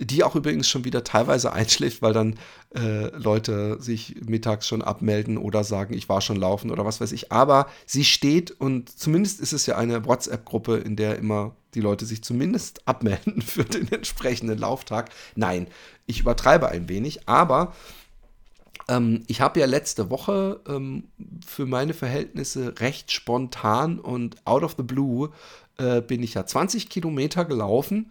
die 0.00 0.24
auch 0.24 0.34
übrigens 0.34 0.68
schon 0.68 0.84
wieder 0.84 1.04
teilweise 1.04 1.52
einschläft, 1.58 2.02
weil 2.02 2.12
dann 2.12 2.38
äh, 2.74 3.16
Leute 3.16 3.80
sich 3.80 4.16
mittags 4.26 4.66
schon 4.66 4.82
abmelden 4.82 5.38
oder 5.38 5.62
sagen, 5.62 5.94
ich 5.94 6.08
war 6.08 6.20
schon 6.20 6.36
laufen 6.36 6.70
oder 6.70 6.84
was 6.84 7.00
weiß 7.00 7.12
ich. 7.12 7.30
Aber 7.30 7.68
sie 7.86 8.04
steht 8.04 8.50
und 8.50 8.90
zumindest 8.90 9.40
ist 9.40 9.52
es 9.52 9.66
ja 9.66 9.76
eine 9.76 10.04
WhatsApp-Gruppe, 10.04 10.78
in 10.78 10.96
der 10.96 11.18
immer 11.18 11.54
die 11.74 11.80
Leute 11.80 12.04
sich 12.04 12.24
zumindest 12.24 12.82
abmelden 12.88 13.42
für 13.42 13.64
den 13.64 13.90
entsprechenden 13.92 14.58
Lauftag. 14.58 15.10
Nein, 15.36 15.68
ich 16.06 16.20
übertreibe 16.20 16.68
ein 16.68 16.88
wenig, 16.88 17.28
aber 17.28 17.74
ähm, 18.88 19.22
ich 19.26 19.40
habe 19.40 19.60
ja 19.60 19.66
letzte 19.66 20.10
Woche 20.10 20.60
ähm, 20.68 21.04
für 21.46 21.66
meine 21.66 21.94
Verhältnisse 21.94 22.80
recht 22.80 23.12
spontan 23.12 23.98
und 23.98 24.36
out 24.46 24.62
of 24.62 24.74
the 24.76 24.82
blue 24.82 25.30
äh, 25.78 26.00
bin 26.00 26.22
ich 26.22 26.34
ja 26.34 26.46
20 26.46 26.88
Kilometer 26.88 27.44
gelaufen 27.44 28.10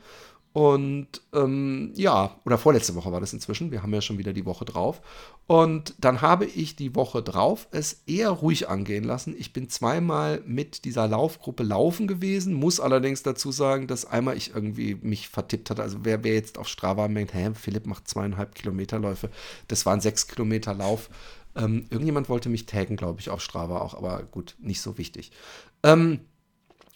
und 0.57 1.21
ähm, 1.33 1.91
ja, 1.93 2.35
oder 2.43 2.57
vorletzte 2.57 2.95
Woche 2.95 3.11
war 3.11 3.19
das 3.19 3.31
inzwischen. 3.31 3.69
Wir 3.69 3.83
haben 3.83 3.93
ja 3.93 4.01
schon 4.01 4.17
wieder 4.17 4.33
die 4.33 4.47
Woche 4.47 4.65
drauf. 4.65 5.03
Und 5.45 5.93
dann 5.99 6.21
habe 6.21 6.45
ich 6.45 6.75
die 6.75 6.95
Woche 6.95 7.21
drauf 7.21 7.67
es 7.69 8.01
eher 8.07 8.31
ruhig 8.31 8.67
angehen 8.67 9.03
lassen. 9.03 9.35
Ich 9.37 9.53
bin 9.53 9.69
zweimal 9.69 10.41
mit 10.47 10.83
dieser 10.83 11.07
Laufgruppe 11.07 11.61
laufen 11.61 12.07
gewesen, 12.07 12.55
muss 12.55 12.79
allerdings 12.79 13.21
dazu 13.21 13.51
sagen, 13.51 13.85
dass 13.85 14.05
einmal 14.05 14.35
ich 14.35 14.55
irgendwie 14.55 14.95
mich 14.95 15.29
vertippt 15.29 15.69
hatte. 15.69 15.83
Also 15.83 15.99
wer, 16.01 16.23
wer 16.23 16.33
jetzt 16.33 16.57
auf 16.57 16.67
Strava 16.67 17.07
merkt, 17.07 17.35
hä, 17.35 17.51
Philipp 17.53 17.85
macht 17.85 18.07
zweieinhalb 18.07 18.55
Kilometer 18.55 18.97
Läufe, 18.97 19.29
das 19.67 19.85
waren 19.85 20.01
sechs 20.01 20.25
Kilometer 20.25 20.73
Lauf. 20.73 21.11
Ähm, 21.55 21.85
irgendjemand 21.91 22.29
wollte 22.29 22.49
mich 22.49 22.65
taggen, 22.65 22.97
glaube 22.97 23.19
ich, 23.19 23.29
auf 23.29 23.43
Strava 23.43 23.77
auch, 23.77 23.93
aber 23.93 24.23
gut, 24.23 24.55
nicht 24.57 24.81
so 24.81 24.97
wichtig. 24.97 25.31
Ähm, 25.83 26.21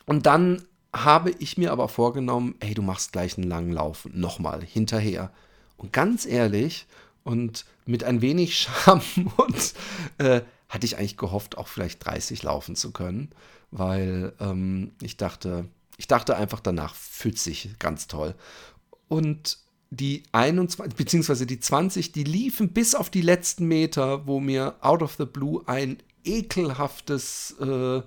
und 0.07 0.25
dann 0.25 0.63
habe 0.93 1.31
ich 1.39 1.57
mir 1.57 1.71
aber 1.71 1.87
vorgenommen, 1.87 2.55
hey, 2.61 2.73
du 2.73 2.81
machst 2.81 3.11
gleich 3.11 3.37
einen 3.37 3.47
langen 3.47 3.71
Lauf, 3.71 4.07
nochmal, 4.11 4.63
hinterher. 4.63 5.31
Und 5.77 5.93
ganz 5.93 6.25
ehrlich 6.25 6.85
und 7.23 7.65
mit 7.85 8.03
ein 8.03 8.21
wenig 8.21 8.57
Scham 8.85 9.01
und 9.37 9.73
äh, 10.17 10.41
hatte 10.69 10.85
ich 10.85 10.97
eigentlich 10.97 11.17
gehofft, 11.17 11.57
auch 11.57 11.67
vielleicht 11.67 12.05
30 12.05 12.43
laufen 12.43 12.75
zu 12.75 12.91
können, 12.91 13.29
weil 13.71 14.33
ähm, 14.39 14.91
ich 15.01 15.17
dachte, 15.17 15.65
ich 15.97 16.07
dachte 16.07 16.35
einfach 16.35 16.59
danach 16.59 16.95
fühlt 16.95 17.37
sich 17.37 17.69
ganz 17.79 18.07
toll. 18.07 18.35
Und 19.07 19.59
die 19.91 20.23
21, 20.31 20.95
beziehungsweise 20.95 21.45
die 21.45 21.59
20, 21.59 22.13
die 22.13 22.23
liefen 22.23 22.69
bis 22.69 22.95
auf 22.95 23.09
die 23.09 23.21
letzten 23.21 23.67
Meter, 23.67 24.25
wo 24.25 24.39
mir 24.39 24.75
out 24.79 25.03
of 25.03 25.15
the 25.17 25.25
blue 25.25 25.61
ein 25.67 25.97
ekelhaftes 26.23 27.55
äh, 27.59 28.01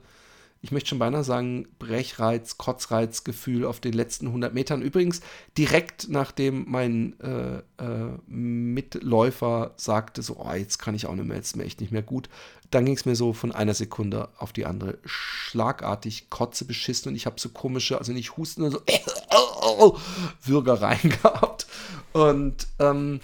ich 0.64 0.72
möchte 0.72 0.88
schon 0.88 0.98
beinahe 0.98 1.24
sagen, 1.24 1.68
Brechreiz, 1.78 2.56
Kotzreizgefühl 2.56 3.66
auf 3.66 3.80
den 3.80 3.92
letzten 3.92 4.28
100 4.28 4.54
Metern. 4.54 4.80
Übrigens, 4.80 5.20
direkt 5.58 6.08
nachdem 6.08 6.64
mein 6.66 7.20
äh, 7.20 7.58
äh, 7.58 8.18
Mitläufer 8.26 9.74
sagte, 9.76 10.22
so, 10.22 10.38
oh, 10.38 10.54
jetzt 10.54 10.78
kann 10.78 10.94
ich 10.94 11.04
auch 11.04 11.14
nicht 11.14 11.26
mehr, 11.26 11.36
jetzt 11.36 11.48
ist 11.48 11.56
mir 11.56 11.64
echt 11.64 11.82
nicht 11.82 11.92
mehr 11.92 12.02
gut, 12.02 12.30
dann 12.70 12.86
ging 12.86 12.96
es 12.96 13.04
mir 13.04 13.14
so 13.14 13.34
von 13.34 13.52
einer 13.52 13.74
Sekunde 13.74 14.30
auf 14.38 14.54
die 14.54 14.64
andere 14.64 14.96
schlagartig 15.04 16.30
Kotze 16.30 16.64
beschissen 16.64 17.10
und 17.10 17.14
ich 17.14 17.26
habe 17.26 17.38
so 17.38 17.50
komische, 17.50 17.98
also 17.98 18.12
nicht 18.12 18.38
Husten, 18.38 18.70
so 18.70 18.80
Würgereien 20.44 21.10
gehabt. 21.10 21.66
Und 22.14 22.68
ähm, 22.78 23.20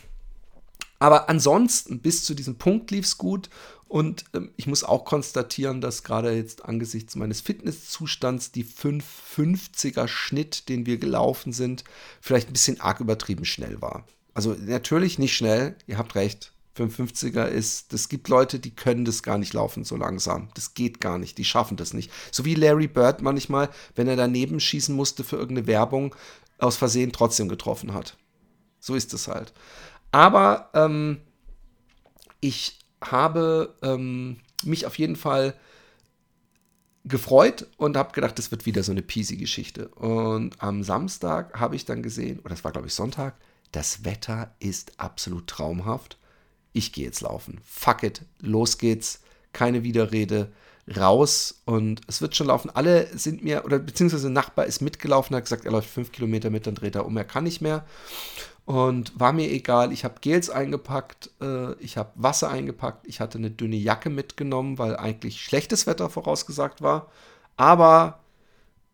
aber 0.99 1.31
ansonsten, 1.31 2.01
bis 2.01 2.27
zu 2.27 2.35
diesem 2.35 2.57
Punkt 2.57 2.91
lief 2.91 3.07
es 3.07 3.17
gut 3.17 3.49
und 3.91 4.25
ähm, 4.35 4.53
ich 4.57 4.69
muss 4.69 4.85
auch 4.85 5.05
konstatieren, 5.05 5.81
dass 5.81 6.05
gerade 6.05 6.31
jetzt 6.31 6.65
angesichts 6.65 7.17
meines 7.17 7.41
Fitnesszustands 7.41 8.53
die 8.53 8.65
550er 8.65 10.07
Schnitt, 10.07 10.69
den 10.69 10.87
wir 10.87 10.97
gelaufen 10.97 11.53
sind, 11.53 11.83
vielleicht 12.21 12.49
ein 12.49 12.53
bisschen 12.53 12.81
arg 12.81 13.01
übertrieben 13.01 13.45
schnell 13.45 13.83
war. 13.83 14.07
Also 14.33 14.53
natürlich 14.53 15.19
nicht 15.19 15.35
schnell, 15.37 15.75
ihr 15.89 15.99
habt 15.99 16.15
recht. 16.15 16.53
550er 16.79 17.47
ist, 17.47 17.93
es 17.93 18.09
gibt 18.09 18.29
Leute, 18.29 18.61
die 18.61 18.77
können 18.77 19.05
das 19.05 19.25
gar 19.25 19.39
nicht 19.39 19.55
laufen 19.55 19.83
so 19.83 19.97
langsam. 19.97 20.51
Das 20.55 20.75
geht 20.75 21.01
gar 21.01 21.19
nicht, 21.19 21.37
die 21.37 21.45
schaffen 21.45 21.77
das 21.77 21.93
nicht. 21.93 22.13
So 22.31 22.45
wie 22.45 22.55
Larry 22.55 22.87
Bird 22.87 23.23
manchmal, 23.23 23.71
wenn 23.97 24.07
er 24.07 24.15
daneben 24.15 24.61
schießen 24.61 24.95
musste 24.95 25.25
für 25.25 25.35
irgendeine 25.35 25.67
Werbung, 25.67 26.15
aus 26.59 26.77
Versehen 26.77 27.11
trotzdem 27.11 27.49
getroffen 27.49 27.93
hat. 27.93 28.17
So 28.79 28.95
ist 28.95 29.13
es 29.15 29.27
halt. 29.27 29.53
Aber 30.13 30.71
ähm, 30.75 31.23
ich 32.41 32.79
habe 33.03 33.77
ähm, 33.83 34.39
mich 34.65 34.87
auf 34.87 34.99
jeden 34.99 35.17
Fall 35.17 35.55
gefreut 37.05 37.67
und 37.77 37.97
habe 37.97 38.13
gedacht, 38.13 38.39
das 38.39 38.51
wird 38.51 38.67
wieder 38.67 38.83
so 38.83 38.93
eine 38.93 39.03
Peasy-Geschichte. 39.03 39.89
Und 39.89 40.63
am 40.63 40.83
Samstag 40.83 41.59
habe 41.59 41.77
ich 41.77 41.85
dann 41.85 42.03
gesehen, 42.03 42.41
oder 42.41 42.51
das 42.51 42.65
war 42.65 42.73
glaube 42.73 42.89
ich 42.89 42.95
Sonntag, 42.95 43.37
das 43.73 44.05
Wetter 44.05 44.55
ist 44.59 44.93
absolut 44.99 45.47
traumhaft. 45.47 46.19
Ich 46.73 46.93
gehe 46.93 47.05
jetzt 47.05 47.23
laufen. 47.23 47.61
Fuck 47.65 48.03
it, 48.03 48.23
los 48.41 48.79
geht's. 48.79 49.23
Keine 49.53 49.83
Widerrede. 49.83 50.53
Raus 50.97 51.63
und 51.67 52.01
es 52.09 52.21
wird 52.21 52.35
schon 52.35 52.49
laufen. 52.49 52.71
Alle 52.71 53.07
sind 53.17 53.45
mir, 53.45 53.65
oder 53.65 53.79
beziehungsweise 53.79 54.29
ein 54.29 54.33
Nachbar 54.33 54.67
ist 54.67 54.81
mitgelaufen, 54.81 55.37
hat 55.37 55.45
gesagt, 55.45 55.65
er 55.65 55.71
läuft 55.71 55.89
fünf 55.89 56.11
Kilometer 56.11 56.51
mit, 56.51 56.67
dann 56.67 56.75
dreht 56.75 56.97
er 56.97 57.07
um, 57.07 57.17
er 57.17 57.25
kann 57.25 57.45
nicht 57.45 57.61
mehr. 57.61 57.85
Und 58.71 59.19
war 59.19 59.33
mir 59.33 59.51
egal, 59.51 59.93
ich 59.93 60.05
habe 60.05 60.21
Gels 60.21 60.49
eingepackt, 60.49 61.31
äh, 61.41 61.73
ich 61.81 61.97
habe 61.97 62.13
Wasser 62.15 62.51
eingepackt, 62.51 63.05
ich 63.09 63.19
hatte 63.19 63.37
eine 63.37 63.51
dünne 63.51 63.75
Jacke 63.75 64.11
mitgenommen, 64.11 64.79
weil 64.79 64.97
eigentlich 64.97 65.43
schlechtes 65.43 65.89
Wetter 65.89 66.09
vorausgesagt 66.09 66.81
war. 66.81 67.11
Aber 67.57 68.21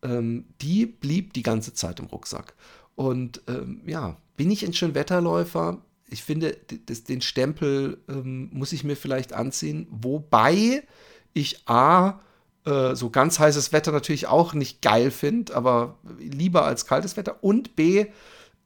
ähm, 0.01 0.45
die 0.61 0.87
blieb 0.87 1.33
die 1.33 1.43
ganze 1.43 1.75
Zeit 1.75 1.99
im 1.99 2.07
Rucksack. 2.07 2.55
Und 2.95 3.43
ähm, 3.47 3.83
ja, 3.85 4.17
bin 4.35 4.49
ich 4.49 4.65
ein 4.65 4.73
Schönwetterläufer? 4.73 5.77
Ich 6.09 6.23
finde, 6.23 6.57
das, 6.87 7.03
den 7.03 7.21
Stempel 7.21 7.99
ähm, 8.09 8.49
muss 8.51 8.73
ich 8.73 8.83
mir 8.83 8.95
vielleicht 8.95 9.33
anziehen. 9.33 9.85
Wobei 9.91 10.87
ich 11.35 11.69
A, 11.69 12.19
äh, 12.65 12.95
so 12.95 13.11
ganz 13.11 13.37
heißes 13.37 13.73
Wetter 13.73 13.91
natürlich 13.91 14.25
auch 14.25 14.55
nicht 14.55 14.81
geil 14.81 15.11
finde, 15.11 15.55
aber 15.55 15.99
lieber 16.17 16.65
als 16.65 16.87
kaltes 16.87 17.15
Wetter. 17.15 17.43
Und 17.43 17.75
B, 17.75 18.07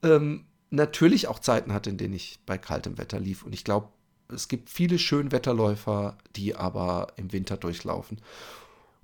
ähm, 0.03 0.45
natürlich 0.71 1.27
auch 1.27 1.39
Zeiten 1.39 1.73
hatte, 1.73 1.89
in 1.89 1.97
denen 1.97 2.15
ich 2.15 2.39
bei 2.45 2.57
kaltem 2.57 2.97
Wetter 2.97 3.19
lief. 3.19 3.43
Und 3.43 3.53
ich 3.53 3.63
glaube, 3.63 3.89
es 4.29 4.47
gibt 4.47 4.69
viele 4.69 4.97
Schönwetterläufer, 4.97 6.17
die 6.35 6.55
aber 6.55 7.13
im 7.17 7.31
Winter 7.33 7.57
durchlaufen. 7.57 8.19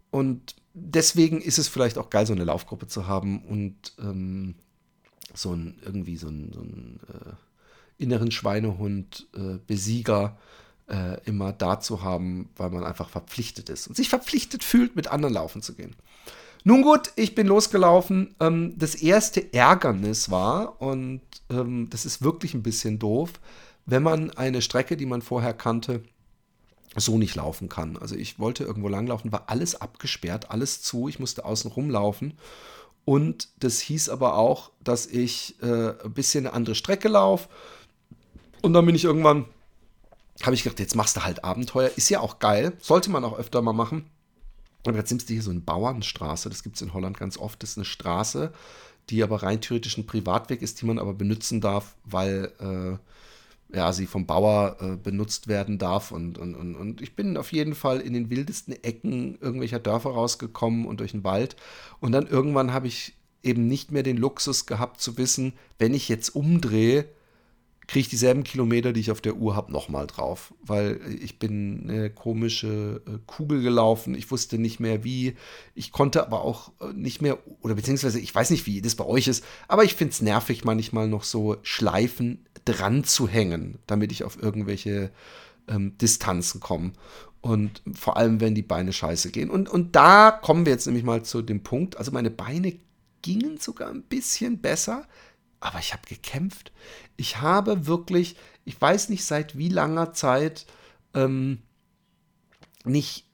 Und 0.10 0.56
deswegen 0.74 1.42
ist 1.42 1.60
es 1.60 1.68
vielleicht 1.68 1.98
auch 1.98 2.10
geil, 2.10 2.26
so 2.26 2.34
eine 2.34 2.46
Laufgruppe 2.46 2.88
zu 2.88 3.08
haben 3.08 3.44
und 3.44 3.94
ähm, 4.00 4.56
so 5.34 5.54
ein 5.54 5.80
irgendwie 5.84 6.18
so 6.18 6.28
einen, 6.28 6.54
so 6.54 6.62
einen 6.62 7.00
äh, 7.10 7.34
inneren 8.04 8.32
Schweinehund, 8.32 9.28
äh, 9.36 9.60
äh, 10.90 11.22
immer 11.26 11.52
da 11.52 11.80
zu 11.82 12.02
haben, 12.02 12.50
weil 12.56 12.70
man 12.70 12.86
einfach 12.86 13.10
verpflichtet 13.10 13.70
ist 13.70 13.88
und 13.88 13.96
sich 13.96 14.08
verpflichtet 14.08 14.64
fühlt, 14.64 14.96
mit 14.96 15.08
anderen 15.08 15.34
laufen 15.34 15.62
zu 15.62 15.76
gehen. 15.76 15.96
Nun 16.68 16.82
gut, 16.82 17.14
ich 17.16 17.34
bin 17.34 17.48
losgelaufen. 17.48 18.36
Ähm, 18.42 18.74
das 18.78 18.94
erste 18.94 19.54
Ärgernis 19.54 20.30
war, 20.30 20.82
und 20.82 21.22
ähm, 21.50 21.90
das 21.90 22.06
ist 22.06 22.22
wirklich 22.22 22.54
ein 22.54 22.62
bisschen 22.62 23.00
doof, 23.00 23.32
wenn 23.86 24.04
man 24.04 24.32
eine 24.32 24.62
Strecke, 24.62 24.98
die 24.98 25.06
man 25.06 25.22
vorher 25.22 25.54
kannte, 25.54 26.04
so 26.94 27.18
nicht 27.18 27.36
laufen 27.36 27.70
kann. 27.70 27.96
Also 27.96 28.16
ich 28.16 28.38
wollte 28.38 28.66
irgendwo 28.66 28.90
langlaufen, 28.90 29.32
war 29.32 29.46
alles 29.48 29.80
abgesperrt, 29.80 30.52
alles 30.52 30.82
zu, 30.82 31.08
ich 31.08 31.20
musste 31.20 31.46
außen 31.46 31.72
rumlaufen. 31.72 32.38
Und 33.06 33.48
das 33.62 33.80
hieß 33.80 34.10
aber 34.10 34.36
auch, 34.36 34.72
dass 34.84 35.06
ich 35.06 35.56
äh, 35.62 35.94
ein 36.04 36.14
bisschen 36.14 36.48
eine 36.48 36.54
andere 36.54 36.76
Strecke 36.76 37.08
laufe. 37.08 37.48
Und 38.62 38.74
dann 38.74 38.86
bin 38.86 38.94
ich 38.96 39.06
irgendwann, 39.06 39.46
habe 40.44 40.54
ich 40.54 40.64
gedacht, 40.64 40.82
jetzt 40.82 40.98
machst 40.98 41.16
du 41.16 41.24
halt 41.24 41.46
Abenteuer. 41.46 41.92
Ist 41.96 42.10
ja 42.10 42.20
auch 42.20 42.40
geil, 42.40 42.74
sollte 42.82 43.10
man 43.10 43.24
auch 43.24 43.40
öfter 43.40 43.62
mal 43.62 43.72
machen. 43.72 44.10
Aber 44.86 44.98
jetzt 44.98 45.10
nimmst 45.10 45.30
du 45.30 45.34
hier 45.34 45.44
so 45.44 45.52
eine 45.52 45.60
Bauernstraße, 45.60 46.50
das 46.50 46.64
gibt 46.64 46.76
es 46.76 46.82
in 46.82 46.94
Holland 46.94 47.18
ganz 47.18 47.38
oft. 47.38 47.62
Das 47.62 47.72
ist 47.72 47.78
eine 47.78 47.86
Straße, 47.86 48.54
die 49.10 49.24
aber 49.24 49.44
rein 49.44 49.62
theoretisch 49.62 49.98
ein 49.98 50.06
Privatweg 50.06 50.62
ist, 50.62 50.82
die 50.82 50.86
man 50.86 51.00
aber 51.00 51.14
benutzen 51.14 51.62
darf, 51.62 51.96
weil 52.06 52.52
äh, 52.60 53.76
ja, 53.76 53.92
sie 53.92 54.06
vom 54.06 54.26
Bauer 54.26 54.78
äh, 54.80 54.96
benutzt 54.96 55.48
werden 55.48 55.78
darf. 55.78 56.12
Und, 56.12 56.38
und, 56.38 56.56
und, 56.56 56.76
und 56.76 57.02
ich 57.02 57.16
bin 57.16 57.38
auf 57.38 57.52
jeden 57.52 57.76
Fall 57.76 58.00
in 58.00 58.14
den 58.14 58.30
wildesten 58.30 58.82
Ecken 58.84 59.38
irgendwelcher 59.42 59.80
Dörfer 59.80 60.12
rausgekommen 60.12 60.86
und 60.86 61.00
durch 61.00 61.12
den 61.12 61.24
Wald. 61.24 61.56
Und 62.00 62.14
dann 62.14 62.28
irgendwann 62.28 62.72
habe 62.72 62.88
ich 62.88 63.14
eben 63.44 63.68
nicht 63.68 63.92
mehr 63.92 64.04
den 64.04 64.18
Luxus 64.18 64.66
gehabt 64.66 65.02
zu 65.02 65.18
wissen, 65.18 65.54
wenn 65.80 65.94
ich 65.94 66.10
jetzt 66.10 66.30
umdrehe, 66.30 67.06
kriege 67.88 68.02
ich 68.02 68.10
dieselben 68.10 68.44
Kilometer, 68.44 68.92
die 68.92 69.00
ich 69.00 69.12
auf 69.12 69.22
der 69.22 69.38
Uhr 69.38 69.56
habe, 69.56 69.72
nochmal 69.72 70.08
drauf. 70.08 70.54
Weil 70.62 71.00
ich 71.22 71.40
bin 71.40 71.90
eine 71.90 72.10
komische 72.10 73.02
äh, 73.08 73.18
Kugel 73.26 73.62
gelaufen. 73.62 74.14
Ich 74.14 74.30
wusste 74.30 74.58
nicht 74.58 74.80
mehr 74.80 75.06
wie. 75.06 75.36
Ich 75.74 75.94
konnte 75.94 76.22
aber 76.26 76.42
auch 76.42 76.74
äh, 76.82 76.92
nicht 76.94 77.22
mehr, 77.22 77.38
oder 77.62 77.76
beziehungsweise 77.76 78.20
ich 78.20 78.36
weiß 78.36 78.50
nicht, 78.50 78.66
wie 78.66 78.82
das 78.82 78.96
bei 78.96 79.06
euch 79.06 79.28
ist, 79.28 79.44
aber 79.70 79.86
ich 79.86 79.96
finde 79.96 80.12
es 80.12 80.22
nervig, 80.22 80.66
manchmal 80.66 81.08
noch 81.08 81.24
so 81.24 81.58
Schleifen 81.64 82.46
dran 82.66 83.06
zu 83.06 83.28
hängen, 83.28 83.80
damit 83.88 84.12
ich 84.12 84.26
auf 84.26 84.42
irgendwelche 84.42 85.12
ähm, 85.70 85.98
Distanzen 85.98 86.60
komme. 86.60 86.92
Und 87.40 87.82
vor 87.94 88.18
allem, 88.18 88.42
wenn 88.42 88.56
die 88.56 88.64
Beine 88.64 88.92
scheiße 88.92 89.32
gehen. 89.32 89.50
Und, 89.50 89.70
und 89.70 89.96
da 89.96 90.32
kommen 90.32 90.66
wir 90.66 90.74
jetzt 90.74 90.88
nämlich 90.88 91.06
mal 91.06 91.24
zu 91.24 91.42
dem 91.42 91.64
Punkt. 91.64 91.96
Also 91.96 92.12
meine 92.12 92.32
Beine 92.32 92.74
gingen 93.22 93.58
sogar 93.58 93.90
ein 93.90 94.04
bisschen 94.04 94.60
besser 94.60 95.06
aber 95.60 95.80
ich 95.80 95.94
habe 95.94 96.04
gekämpft. 96.08 96.72
Ich 97.16 97.42
habe 97.42 97.88
wirklich, 97.88 98.36
ich 98.66 98.80
weiß 98.80 99.10
nicht 99.10 99.26
seit 99.26 99.58
wie 99.58 99.70
langer 99.70 100.14
Zeit, 100.14 100.66
ähm, 101.14 101.62
nicht 102.84 103.26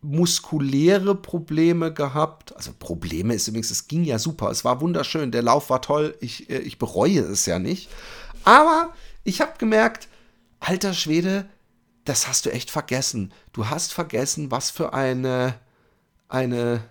muskuläre 0.00 1.14
Probleme 1.14 1.92
gehabt. 1.92 2.56
Also 2.56 2.72
Probleme 2.78 3.34
ist 3.34 3.46
übrigens, 3.48 3.70
es 3.70 3.86
ging 3.86 4.04
ja 4.04 4.18
super, 4.18 4.50
es 4.50 4.64
war 4.64 4.80
wunderschön, 4.80 5.30
der 5.30 5.42
Lauf 5.42 5.70
war 5.70 5.80
toll, 5.80 6.16
ich, 6.20 6.50
äh, 6.50 6.58
ich 6.58 6.78
bereue 6.78 7.20
es 7.20 7.46
ja 7.46 7.58
nicht. 7.58 7.88
Aber 8.44 8.92
ich 9.22 9.40
habe 9.40 9.52
gemerkt, 9.58 10.08
alter 10.58 10.94
Schwede, 10.94 11.48
das 12.04 12.26
hast 12.26 12.46
du 12.46 12.52
echt 12.52 12.70
vergessen. 12.70 13.32
Du 13.52 13.68
hast 13.68 13.92
vergessen, 13.92 14.50
was 14.50 14.70
für 14.70 14.92
eine, 14.92 15.54
eine, 16.28 16.82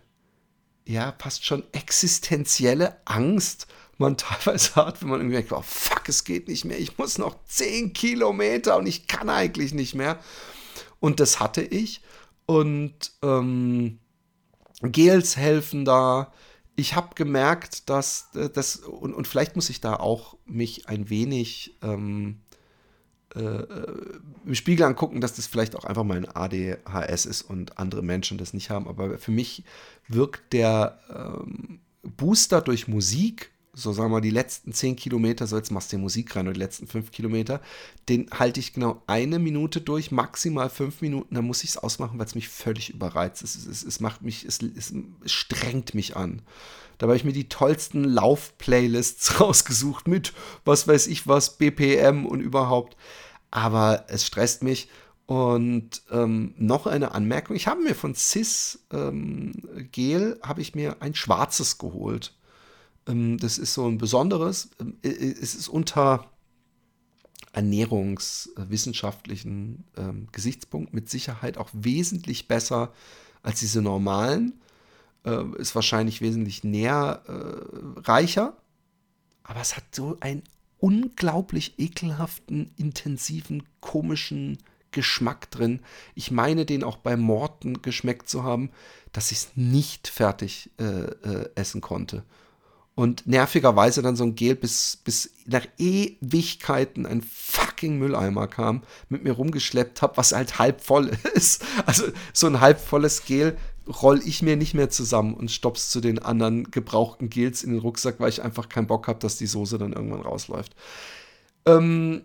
ja, 0.86 1.14
fast 1.20 1.46
schon 1.46 1.64
existenzielle 1.74 2.96
Angst 3.04 3.68
man 4.02 4.18
teilweise 4.18 4.76
hat, 4.76 5.02
wenn 5.02 5.10
man 5.10 5.20
irgendwie 5.20 5.38
denkt, 5.38 5.54
oh 5.54 5.64
fuck, 5.66 6.08
es 6.10 6.24
geht 6.24 6.48
nicht 6.48 6.66
mehr, 6.66 6.80
ich 6.80 6.98
muss 6.98 7.18
noch 7.18 7.36
10 7.46 7.94
Kilometer 7.94 8.78
und 8.78 8.88
ich 8.88 9.08
kann 9.08 9.30
eigentlich 9.30 9.74
nicht 9.74 9.96
mehr. 9.96 10.20
Und 11.00 11.20
das 11.20 11.40
hatte 11.40 11.62
ich. 11.62 12.02
Und 12.46 13.12
ähm, 13.24 14.00
Gels 14.82 15.38
helfen 15.38 15.86
da. 15.86 16.32
Ich 16.76 16.96
habe 16.96 17.16
gemerkt, 17.16 17.90
dass 17.90 18.30
äh, 18.36 18.50
das, 18.50 18.78
und, 18.78 19.14
und 19.14 19.28
vielleicht 19.28 19.56
muss 19.56 19.70
ich 19.70 19.82
da 19.82 19.96
auch 19.96 20.38
mich 20.46 20.88
ein 20.90 21.10
wenig 21.10 21.78
ähm, 21.82 22.42
äh, 23.36 23.64
im 24.46 24.56
Spiegel 24.56 24.86
angucken, 24.86 25.22
dass 25.22 25.36
das 25.36 25.48
vielleicht 25.48 25.76
auch 25.76 25.86
einfach 25.86 26.04
mein 26.04 26.28
ADHS 26.28 27.26
ist 27.26 27.42
und 27.44 27.78
andere 27.78 28.02
Menschen 28.02 28.38
das 28.38 28.54
nicht 28.54 28.70
haben. 28.70 28.88
Aber 28.88 29.18
für 29.18 29.32
mich 29.32 29.64
wirkt 30.08 30.54
der 30.54 31.00
ähm, 31.10 31.80
Booster 32.04 32.62
durch 32.62 32.88
Musik, 32.88 33.52
so 33.74 33.94
sagen 33.94 34.10
wir 34.10 34.18
mal, 34.18 34.22
die 34.22 34.32
letzten 34.32 34.74
10 34.74 34.96
Kilometer, 34.96 35.48
so 35.48 35.56
jetzt 35.56 35.72
machst 35.72 35.92
du 35.92 35.96
die 35.96 36.02
Musik 36.02 36.36
rein 36.36 36.48
oder 36.48 36.54
die 36.54 36.60
letzten 36.60 36.88
5 36.88 37.12
Kilometer, 37.12 37.62
den 38.10 38.30
halte 38.32 38.60
ich 38.60 38.74
genau 38.74 39.02
eine 39.08 39.40
Minute 39.40 39.80
durch, 39.80 40.12
maximal 40.12 40.70
5 40.70 41.02
Minuten, 41.02 41.36
dann 41.36 41.46
muss 41.46 41.64
ich 41.64 41.72
es 41.72 41.78
ausmachen, 41.78 42.20
weil 42.20 42.26
es 42.26 42.36
mich 42.36 42.50
völlig 42.50 42.90
überreizt. 42.90 43.44
Es, 43.44 43.56
es, 43.56 43.84
es 43.84 44.00
macht 44.00 44.22
mich, 44.24 44.44
es, 44.46 44.60
es 44.62 44.94
strengt 45.26 45.96
mich 45.96 46.18
an. 46.18 46.42
Da 46.98 47.08
habe 47.08 47.16
ich 47.16 47.24
mir 47.24 47.34
die 47.34 47.50
tollsten 47.50 48.04
Lauf-Playlists 48.04 49.40
rausgesucht 49.40 50.08
mit, 50.08 50.34
was 50.66 50.88
weiß 50.88 51.08
ich 51.08 51.28
was, 51.28 51.58
BPM 51.58 52.26
und 52.26 52.42
überhaupt. 52.42 52.98
Aber 53.52 54.06
es 54.10 54.28
stresst 54.28 54.64
mich. 54.64 54.90
Und 55.26 56.02
ähm, 56.12 56.54
noch 56.58 56.88
eine 56.88 57.14
Anmerkung. 57.14 57.56
Ich 57.56 57.68
habe 57.68 57.82
mir 57.82 57.96
von 57.96 58.16
Cis 58.16 58.86
ähm, 58.92 59.54
Gel, 59.92 60.38
habe 60.44 60.60
ich 60.60 60.76
mir 60.76 60.98
ein 61.02 61.16
schwarzes 61.16 61.78
geholt. 61.78 62.34
Ähm, 63.08 63.38
das 63.38 63.58
ist 63.58 63.74
so 63.74 63.88
ein 63.88 63.98
besonderes. 63.98 64.70
Ähm, 64.80 64.98
es 65.02 65.56
ist 65.56 65.68
unter 65.68 66.32
ernährungswissenschaftlichen 67.54 69.84
ähm, 69.98 70.30
Gesichtspunkt 70.32 70.94
mit 70.94 71.10
Sicherheit 71.10 71.58
auch 71.58 71.70
wesentlich 71.74 72.48
besser 72.48 72.94
als 73.44 73.60
diese 73.60 73.82
normalen 73.82 74.62
äh, 75.26 75.44
ist 75.58 75.76
wahrscheinlich 75.76 76.22
wesentlich 76.22 76.64
nährreicher. 76.64 78.54
Äh, 78.58 78.62
aber 79.44 79.60
es 79.60 79.76
hat 79.76 79.84
so 79.94 80.16
einen 80.22 80.44
unglaublich 80.78 81.78
ekelhaften, 81.78 82.72
intensiven, 82.78 83.64
komischen 83.82 84.60
Geschmack 84.92 85.52
drin. 85.52 85.82
Ich 86.16 86.32
meine, 86.32 86.66
den 86.66 86.84
auch 86.84 86.98
bei 86.98 87.18
Morten 87.18 87.82
geschmeckt 87.82 88.30
zu 88.30 88.44
haben, 88.44 88.72
dass 89.12 89.32
ich 89.32 89.40
es 89.40 89.52
nicht 89.56 90.08
fertig 90.08 90.70
äh, 90.80 90.84
äh, 90.84 91.50
essen 91.56 91.82
konnte 91.82 92.24
und 93.02 93.26
nervigerweise 93.26 94.04
dann 94.04 94.16
so 94.16 94.24
ein 94.24 94.36
Gel 94.36 94.54
bis, 94.54 94.98
bis 95.04 95.32
nach 95.48 95.66
Ewigkeiten 95.80 97.08
ein 97.08 97.24
fucking 97.24 97.98
Mülleimer 97.98 98.46
kam, 98.48 98.84
mit 99.10 99.24
mir 99.24 99.32
rumgeschleppt 99.32 100.04
habe, 100.04 100.18
was 100.18 100.34
halt 100.34 100.60
halb 100.60 100.82
voll 100.82 101.10
ist. 101.34 101.66
Also 101.88 102.04
so 102.32 102.46
ein 102.46 102.62
halb 102.62 102.80
volles 102.80 103.26
Gel 103.26 103.58
roll 103.88 104.22
ich 104.24 104.44
mir 104.44 104.56
nicht 104.56 104.76
mehr 104.76 104.92
zusammen 104.92 105.34
und 105.34 105.50
stopp's 105.50 105.90
zu 105.90 106.00
den 106.00 106.20
anderen 106.20 106.70
gebrauchten 106.70 107.32
Gels 107.32 107.64
in 107.64 107.72
den 107.72 107.80
Rucksack, 107.80 108.20
weil 108.20 108.30
ich 108.30 108.44
einfach 108.44 108.70
keinen 108.70 108.86
Bock 108.86 109.08
habe, 109.08 109.18
dass 109.18 109.36
die 109.36 109.48
Soße 109.48 109.80
dann 109.80 109.94
irgendwann 109.94 110.22
rausläuft. 110.22 110.76
Ähm, 111.66 112.22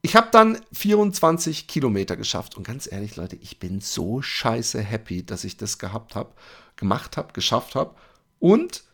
ich 0.00 0.14
habe 0.14 0.28
dann 0.30 0.60
24 0.74 1.66
Kilometer 1.66 2.16
geschafft 2.16 2.56
und 2.56 2.64
ganz 2.64 2.88
ehrlich, 2.88 3.16
Leute, 3.16 3.34
ich 3.34 3.58
bin 3.58 3.80
so 3.80 4.22
scheiße 4.22 4.80
happy, 4.80 5.26
dass 5.26 5.42
ich 5.42 5.56
das 5.56 5.80
gehabt 5.80 6.14
habe, 6.14 6.30
gemacht 6.76 7.16
habe, 7.16 7.32
geschafft 7.32 7.74
habe 7.74 7.96
und 8.38 8.84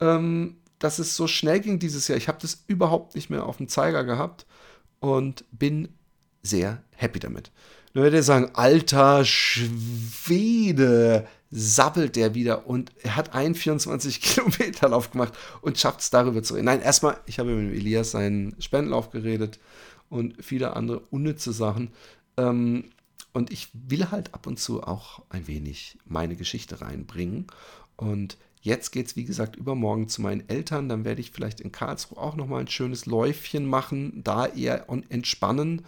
ähm, 0.00 0.57
dass 0.78 0.98
es 0.98 1.16
so 1.16 1.26
schnell 1.26 1.60
ging 1.60 1.78
dieses 1.78 2.08
Jahr. 2.08 2.18
Ich 2.18 2.28
habe 2.28 2.38
das 2.40 2.64
überhaupt 2.66 3.14
nicht 3.14 3.30
mehr 3.30 3.46
auf 3.46 3.56
dem 3.58 3.68
Zeiger 3.68 4.04
gehabt 4.04 4.46
und 5.00 5.44
bin 5.50 5.88
sehr 6.42 6.82
happy 6.94 7.18
damit. 7.18 7.50
Nur 7.94 8.04
werdet 8.04 8.18
ihr 8.20 8.24
sagen, 8.24 8.50
alter 8.54 9.24
Schwede, 9.24 10.46
sabbelt 11.50 12.16
der 12.16 12.34
wieder 12.34 12.66
und 12.66 12.92
er 13.02 13.16
hat 13.16 13.34
einen 13.34 13.54
24 13.54 14.20
Kilometer 14.22 14.88
Lauf 14.90 15.10
gemacht 15.10 15.32
und 15.62 15.78
schafft 15.78 16.00
es 16.00 16.10
darüber 16.10 16.42
zu 16.42 16.54
reden. 16.54 16.66
Nein, 16.66 16.82
erstmal, 16.82 17.18
ich 17.26 17.38
habe 17.38 17.54
mit 17.54 17.74
Elias 17.74 18.10
seinen 18.10 18.60
Spendenlauf 18.60 19.10
geredet 19.10 19.58
und 20.10 20.34
viele 20.44 20.76
andere 20.76 21.00
unnütze 21.10 21.52
Sachen. 21.52 21.90
Ähm, 22.36 22.90
und 23.32 23.50
ich 23.52 23.68
will 23.72 24.10
halt 24.10 24.34
ab 24.34 24.46
und 24.46 24.58
zu 24.58 24.82
auch 24.82 25.22
ein 25.30 25.46
wenig 25.46 25.98
meine 26.04 26.36
Geschichte 26.36 26.80
reinbringen. 26.80 27.46
Und 27.96 28.36
Jetzt 28.60 28.90
geht 28.90 29.06
es, 29.06 29.16
wie 29.16 29.24
gesagt, 29.24 29.56
übermorgen 29.56 30.08
zu 30.08 30.22
meinen 30.22 30.48
Eltern. 30.48 30.88
Dann 30.88 31.04
werde 31.04 31.20
ich 31.20 31.30
vielleicht 31.30 31.60
in 31.60 31.72
Karlsruhe 31.72 32.18
auch 32.18 32.36
nochmal 32.36 32.60
ein 32.60 32.68
schönes 32.68 33.06
Läufchen 33.06 33.66
machen, 33.66 34.22
da 34.24 34.46
eher 34.46 34.86
entspannen 35.08 35.82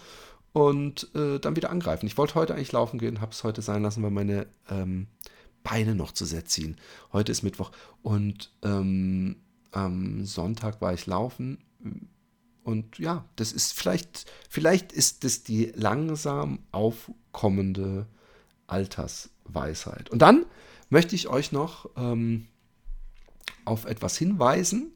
und 0.52 1.14
äh, 1.14 1.38
dann 1.38 1.56
wieder 1.56 1.70
angreifen. 1.70 2.06
Ich 2.06 2.18
wollte 2.18 2.34
heute 2.34 2.54
eigentlich 2.54 2.72
laufen 2.72 2.98
gehen, 2.98 3.20
habe 3.20 3.32
es 3.32 3.44
heute 3.44 3.62
sein 3.62 3.82
lassen, 3.82 4.02
weil 4.02 4.10
meine 4.10 4.46
ähm, 4.68 5.06
Beine 5.62 5.94
noch 5.94 6.12
zu 6.12 6.24
sehr 6.24 6.44
ziehen. 6.44 6.76
Heute 7.12 7.32
ist 7.32 7.42
Mittwoch 7.42 7.70
und 8.02 8.52
ähm, 8.62 9.36
am 9.72 10.24
Sonntag 10.24 10.80
war 10.80 10.92
ich 10.92 11.06
laufen. 11.06 11.58
Und 12.62 12.98
ja, 12.98 13.24
das 13.36 13.52
ist 13.52 13.72
vielleicht, 13.72 14.30
vielleicht 14.48 14.92
ist 14.92 15.24
das 15.24 15.42
die 15.42 15.72
langsam 15.74 16.60
aufkommende 16.72 18.06
Altersweisheit. 18.66 20.10
Und 20.10 20.20
dann 20.22 20.46
möchte 20.88 21.14
ich 21.14 21.28
euch 21.28 21.52
noch 21.52 21.88
ähm, 21.96 22.46
auf 23.70 23.84
etwas 23.84 24.18
hinweisen, 24.18 24.92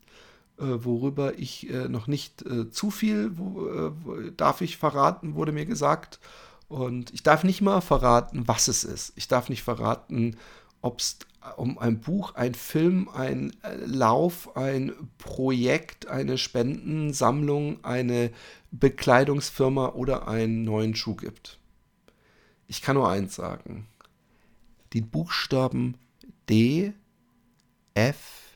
äh, 0.59 0.65
worüber 0.65 1.39
ich 1.39 1.71
äh, 1.71 1.89
noch 1.89 2.07
nicht 2.07 2.43
äh, 2.43 2.71
zu 2.71 2.91
viel 2.91 3.39
wo, 3.39 3.91
darf 4.37 4.61
ich 4.61 4.77
verraten, 4.77 5.35
wurde 5.35 5.53
mir 5.53 5.67
gesagt. 5.67 6.19
Und 6.69 7.13
ich 7.15 7.23
darf 7.23 7.45
nicht 7.45 7.61
mal 7.61 7.81
verraten, 7.81 8.49
was 8.49 8.69
es 8.69 8.85
ist. 8.85 9.13
Ich 9.17 9.29
darf 9.29 9.49
nicht 9.49 9.63
verraten, 9.63 10.37
ob 10.81 10.99
es 10.99 11.19
um 11.57 11.79
ein 11.79 12.01
Buch, 12.01 12.35
ein 12.35 12.55
Film, 12.55 13.09
ein 13.15 13.55
Lauf, 13.85 14.57
ein 14.57 14.93
Projekt, 15.19 16.09
eine 16.09 16.39
Spendensammlung, 16.39 17.85
eine 17.85 18.31
Bekleidungsfirma 18.71 19.91
oder 19.91 20.27
einen 20.27 20.65
neuen 20.65 20.95
Schuh 20.95 21.17
gibt. 21.17 21.59
Ich 22.67 22.81
kann 22.81 22.97
nur 22.97 23.11
eins 23.11 23.35
sagen. 23.35 23.87
Die 24.95 25.03
Buchstaben 25.03 25.97
D, 26.49 26.95
F, 27.95 28.54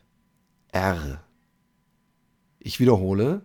R. 0.78 1.22
Ich 2.60 2.78
wiederhole, 2.78 3.42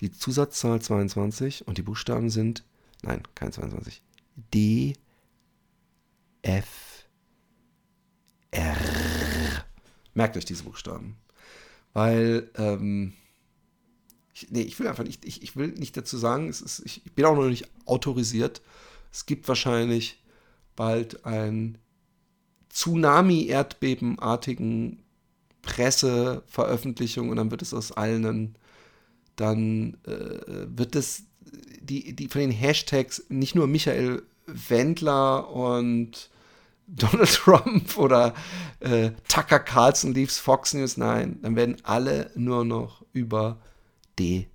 die 0.00 0.10
Zusatzzahl 0.10 0.80
22 0.80 1.68
und 1.68 1.76
die 1.76 1.82
Buchstaben 1.82 2.30
sind, 2.30 2.64
nein, 3.02 3.22
kein 3.34 3.52
22, 3.52 4.00
D, 4.54 4.94
F, 6.40 7.04
R. 8.52 8.74
Merkt 10.14 10.38
euch 10.38 10.46
diese 10.46 10.64
Buchstaben. 10.64 11.18
Weil, 11.92 12.50
ähm, 12.56 13.12
ich, 14.32 14.50
nee, 14.50 14.62
ich 14.62 14.80
will 14.80 14.88
einfach 14.88 15.04
nicht, 15.04 15.26
ich, 15.26 15.42
ich 15.42 15.56
will 15.56 15.68
nicht 15.68 15.94
dazu 15.96 16.16
sagen, 16.16 16.48
ist, 16.48 16.80
ich, 16.86 17.04
ich 17.04 17.12
bin 17.12 17.26
auch 17.26 17.36
noch 17.36 17.50
nicht 17.50 17.68
autorisiert. 17.84 18.62
Es 19.12 19.26
gibt 19.26 19.46
wahrscheinlich 19.46 20.22
bald 20.74 21.26
einen 21.26 21.76
Tsunami-Erdbebenartigen 22.70 25.01
Presseveröffentlichung 25.62 27.30
und 27.30 27.36
dann 27.36 27.50
wird 27.50 27.62
es 27.62 27.72
aus 27.72 27.92
allen, 27.92 28.56
dann 29.36 29.96
äh, 30.04 30.66
wird 30.66 30.96
es 30.96 31.24
die, 31.80 32.14
die 32.14 32.28
von 32.28 32.40
den 32.40 32.50
Hashtags 32.50 33.24
nicht 33.28 33.54
nur 33.54 33.66
Michael 33.66 34.22
Wendler 34.46 35.50
und 35.50 36.30
Donald 36.86 37.32
Trump 37.32 37.96
oder 37.96 38.34
äh, 38.80 39.12
Tucker 39.28 39.60
Carlson 39.60 40.12
leaves 40.12 40.38
Fox 40.38 40.74
News, 40.74 40.96
nein, 40.96 41.38
dann 41.40 41.56
werden 41.56 41.76
alle 41.84 42.30
nur 42.34 42.64
noch 42.64 43.04
über 43.12 43.60
DFR 44.18 44.46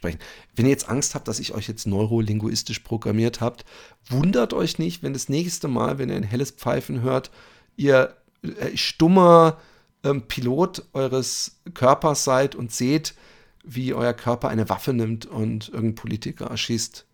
sprechen. 0.00 0.18
Wenn 0.56 0.64
ihr 0.64 0.70
jetzt 0.70 0.88
Angst 0.88 1.14
habt, 1.14 1.28
dass 1.28 1.38
ich 1.38 1.52
euch 1.54 1.68
jetzt 1.68 1.86
neurolinguistisch 1.86 2.80
programmiert 2.80 3.40
habt, 3.40 3.66
wundert 4.08 4.54
euch 4.54 4.78
nicht, 4.78 5.02
wenn 5.02 5.12
das 5.12 5.28
nächste 5.28 5.68
Mal, 5.68 5.98
wenn 5.98 6.08
ihr 6.08 6.16
ein 6.16 6.22
helles 6.22 6.52
Pfeifen 6.52 7.02
hört, 7.02 7.30
ihr 7.76 8.16
äh, 8.42 8.76
stummer 8.76 9.58
ähm, 10.02 10.22
Pilot 10.22 10.86
eures 10.94 11.60
Körpers 11.74 12.24
seid 12.24 12.54
und 12.54 12.72
seht, 12.72 13.14
wie 13.62 13.92
euer 13.92 14.14
Körper 14.14 14.48
eine 14.48 14.70
Waffe 14.70 14.94
nimmt 14.94 15.26
und 15.26 15.68
irgendein 15.68 15.96
Politiker 15.96 16.46
erschießt. 16.46 17.04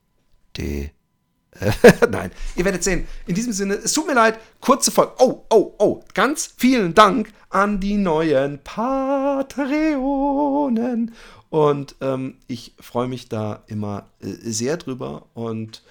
D. 0.57 0.93
Nein, 2.11 2.31
ihr 2.55 2.65
werdet 2.65 2.85
sehen. 2.85 3.07
In 3.27 3.35
diesem 3.35 3.53
Sinne, 3.53 3.75
es 3.75 3.93
tut 3.93 4.07
mir 4.07 4.15
leid, 4.15 4.39
kurze 4.61 4.93
Folge. 4.93 5.13
Oh, 5.19 5.45
oh, 5.51 5.75
oh, 5.79 6.05
ganz 6.15 6.55
vielen 6.57 6.95
Dank 6.95 7.33
an 7.51 7.81
die 7.81 7.97
neuen 7.97 8.59
Patreonen. 8.63 9.45
Und 11.51 11.97
ähm, 12.01 12.39
ich 12.49 12.75
freue 12.81 13.09
mich 13.09 13.29
da 13.29 13.63
immer 13.67 14.07
äh, 14.21 14.27
sehr 14.27 14.77
drüber. 14.77 15.27
Und 15.35 15.83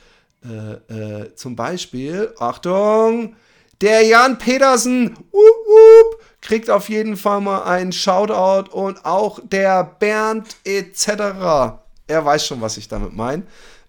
äh, 0.44 0.74
äh, 0.94 1.36
zum 1.36 1.56
Beispiel, 1.56 2.34
Achtung, 2.40 3.36
der 3.82 4.04
Jan 4.04 4.38
Petersen 4.38 5.16
wup, 5.32 5.34
wup, 5.34 6.22
kriegt 6.42 6.70
auf 6.70 6.90
jeden 6.90 7.18
Fall 7.18 7.42
mal 7.42 7.64
einen 7.64 7.92
Shoutout 7.92 8.72
und 8.72 9.04
auch 9.06 9.40
der 9.44 9.84
Bernd 9.84 10.56
etc. 10.64 11.80
Er 12.08 12.24
weiß 12.24 12.46
schon, 12.46 12.62
was 12.62 12.78
ich 12.78 12.88
damit 12.88 13.14
meine. 13.14 13.44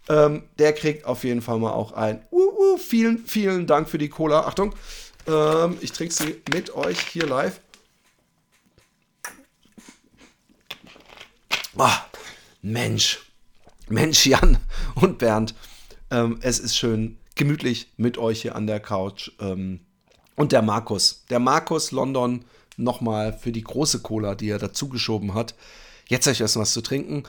Ähm, 0.08 0.44
der 0.58 0.72
kriegt 0.72 1.04
auf 1.04 1.24
jeden 1.24 1.42
Fall 1.42 1.58
mal 1.58 1.72
auch 1.72 1.92
ein. 1.92 2.24
Uh, 2.30 2.76
vielen, 2.78 3.18
vielen 3.18 3.66
Dank 3.66 3.88
für 3.88 3.98
die 3.98 4.08
Cola. 4.08 4.40
Achtung, 4.40 4.74
ähm, 5.26 5.76
ich 5.80 5.92
trinke 5.92 6.14
sie 6.14 6.42
mit 6.52 6.74
euch 6.74 7.00
hier 7.00 7.26
live. 7.26 7.60
Ah, 11.78 12.06
Mensch, 12.62 13.18
Mensch, 13.88 14.24
Jan 14.24 14.56
und 14.94 15.18
Bernd, 15.18 15.54
ähm, 16.10 16.38
es 16.40 16.58
ist 16.58 16.74
schön 16.74 17.18
gemütlich 17.34 17.92
mit 17.98 18.16
euch 18.16 18.40
hier 18.42 18.56
an 18.56 18.66
der 18.66 18.80
Couch. 18.80 19.32
Ähm, 19.40 19.80
und 20.36 20.52
der 20.52 20.62
Markus, 20.62 21.24
der 21.28 21.38
Markus 21.38 21.92
London 21.92 22.46
nochmal 22.78 23.34
für 23.34 23.52
die 23.52 23.62
große 23.62 24.00
Cola, 24.00 24.34
die 24.34 24.48
er 24.48 24.58
dazugeschoben 24.58 25.34
hat. 25.34 25.54
Jetzt 26.08 26.26
habe 26.26 26.32
ich 26.32 26.40
erst 26.40 26.56
was 26.56 26.72
zu 26.72 26.80
trinken. 26.80 27.24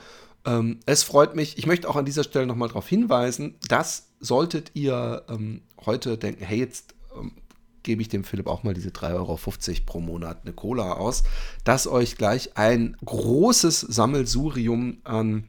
Ähm, 0.45 0.79
es 0.85 1.03
freut 1.03 1.35
mich. 1.35 1.57
Ich 1.57 1.65
möchte 1.65 1.89
auch 1.89 1.97
an 1.97 2.05
dieser 2.05 2.23
Stelle 2.23 2.47
nochmal 2.47 2.69
darauf 2.69 2.87
hinweisen, 2.87 3.55
dass 3.67 4.07
solltet 4.21 4.71
ihr 4.75 5.23
ähm, 5.27 5.61
heute 5.85 6.17
denken, 6.17 6.45
hey, 6.45 6.59
jetzt 6.59 6.95
ähm, 7.17 7.33
gebe 7.87 8.01
ich 8.01 8.09
dem 8.09 8.25
Philipp 8.25 8.47
auch 8.47 8.63
mal 8.63 8.73
diese 8.73 8.89
3,50 8.89 9.13
Euro 9.13 9.39
pro 9.85 9.99
Monat 10.01 10.41
eine 10.43 10.51
Cola 10.51 10.91
aus, 10.91 11.23
dass 11.63 11.87
euch 11.87 12.17
gleich 12.17 12.57
ein 12.57 12.97
großes 13.03 13.79
Sammelsurium 13.79 14.97
an 15.05 15.45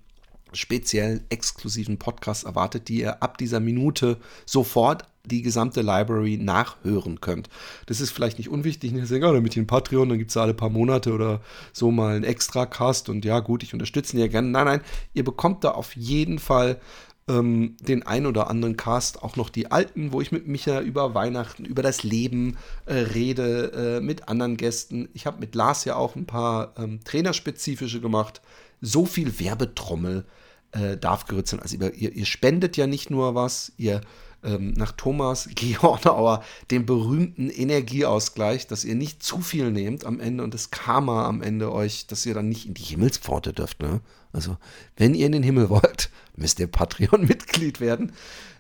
speziell 0.52 1.20
exklusiven 1.30 1.98
Podcasts 1.98 2.44
erwartet, 2.44 2.88
die 2.88 3.00
ihr 3.00 3.24
ab 3.24 3.38
dieser 3.38 3.58
Minute 3.58 4.18
sofort 4.46 5.04
die 5.24 5.42
gesamte 5.42 5.82
Library 5.82 6.38
nachhören 6.38 7.20
könnt. 7.20 7.50
Das 7.86 8.00
ist 8.00 8.12
vielleicht 8.12 8.38
nicht 8.38 8.48
unwichtig, 8.48 8.92
nicht 8.92 9.08
sagen, 9.08 9.24
oh, 9.24 9.32
damit 9.32 9.56
ihr 9.56 9.62
ein 9.62 9.66
Patreon, 9.66 10.08
dann 10.08 10.18
gibt 10.18 10.30
es 10.30 10.36
alle 10.36 10.54
paar 10.54 10.70
Monate 10.70 11.12
oder 11.12 11.42
so 11.72 11.90
mal 11.90 12.14
einen 12.14 12.24
extra 12.24 12.66
Cast 12.66 13.08
und 13.08 13.24
ja 13.24 13.40
gut, 13.40 13.64
ich 13.64 13.74
unterstütze 13.74 14.16
ihn 14.16 14.20
ja 14.20 14.28
gerne. 14.28 14.48
Nein, 14.48 14.64
nein, 14.64 14.80
ihr 15.12 15.24
bekommt 15.24 15.64
da 15.64 15.72
auf 15.72 15.94
jeden 15.96 16.38
Fall 16.38 16.80
ähm, 17.28 17.76
den 17.80 18.04
ein 18.04 18.26
oder 18.26 18.48
anderen 18.48 18.76
Cast, 18.76 19.22
auch 19.22 19.36
noch 19.36 19.50
die 19.50 19.70
alten, 19.70 20.12
wo 20.12 20.20
ich 20.20 20.32
mit 20.32 20.46
Micha 20.46 20.80
über 20.80 21.14
Weihnachten, 21.14 21.64
über 21.64 21.82
das 21.82 22.02
Leben 22.02 22.56
äh, 22.86 22.94
rede, 22.94 23.98
äh, 23.98 24.00
mit 24.00 24.28
anderen 24.28 24.56
Gästen. 24.56 25.08
Ich 25.14 25.26
habe 25.26 25.40
mit 25.40 25.54
Lars 25.54 25.84
ja 25.84 25.96
auch 25.96 26.16
ein 26.16 26.26
paar 26.26 26.74
ähm, 26.78 27.00
trainerspezifische 27.04 28.00
gemacht. 28.00 28.40
So 28.80 29.06
viel 29.06 29.38
Werbetrommel 29.40 30.24
äh, 30.72 30.96
darf 30.96 31.26
sein. 31.44 31.60
Also 31.60 31.76
ihr, 31.76 32.12
ihr, 32.12 32.26
spendet 32.26 32.76
ja 32.76 32.86
nicht 32.86 33.10
nur 33.10 33.34
was, 33.34 33.72
ihr 33.76 34.00
ähm, 34.44 34.72
nach 34.74 34.92
Thomas 34.92 35.48
Geornauer 35.54 36.42
den 36.70 36.86
berühmten 36.86 37.50
Energieausgleich, 37.50 38.66
dass 38.66 38.84
ihr 38.84 38.94
nicht 38.94 39.22
zu 39.22 39.40
viel 39.40 39.70
nehmt 39.70 40.04
am 40.04 40.20
Ende 40.20 40.44
und 40.44 40.54
das 40.54 40.70
Karma 40.70 41.26
am 41.26 41.42
Ende 41.42 41.72
euch, 41.72 42.06
dass 42.06 42.26
ihr 42.26 42.34
dann 42.34 42.48
nicht 42.48 42.66
in 42.66 42.74
die 42.74 42.82
Himmelspforte 42.82 43.52
dürft. 43.52 43.80
Ne? 43.80 44.00
Also 44.32 44.56
wenn 44.96 45.14
ihr 45.14 45.26
in 45.26 45.32
den 45.32 45.42
Himmel 45.42 45.70
wollt, 45.70 46.10
müsst 46.36 46.60
ihr 46.60 46.68
Patreon-Mitglied 46.68 47.80
werden. 47.80 48.12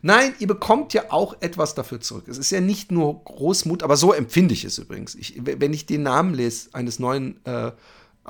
Nein, 0.02 0.34
ihr 0.38 0.46
bekommt 0.46 0.94
ja 0.94 1.04
auch 1.10 1.36
etwas 1.40 1.74
dafür 1.74 2.00
zurück. 2.00 2.28
Es 2.28 2.38
ist 2.38 2.50
ja 2.50 2.60
nicht 2.60 2.90
nur 2.90 3.22
Großmut, 3.24 3.82
aber 3.82 3.96
so 3.96 4.12
empfinde 4.12 4.54
ich 4.54 4.64
es 4.64 4.78
übrigens. 4.78 5.14
Ich, 5.14 5.40
wenn 5.44 5.72
ich 5.72 5.86
den 5.86 6.02
Namen 6.02 6.34
lese 6.34 6.70
eines 6.72 6.98
neuen 6.98 7.44
äh, 7.44 7.72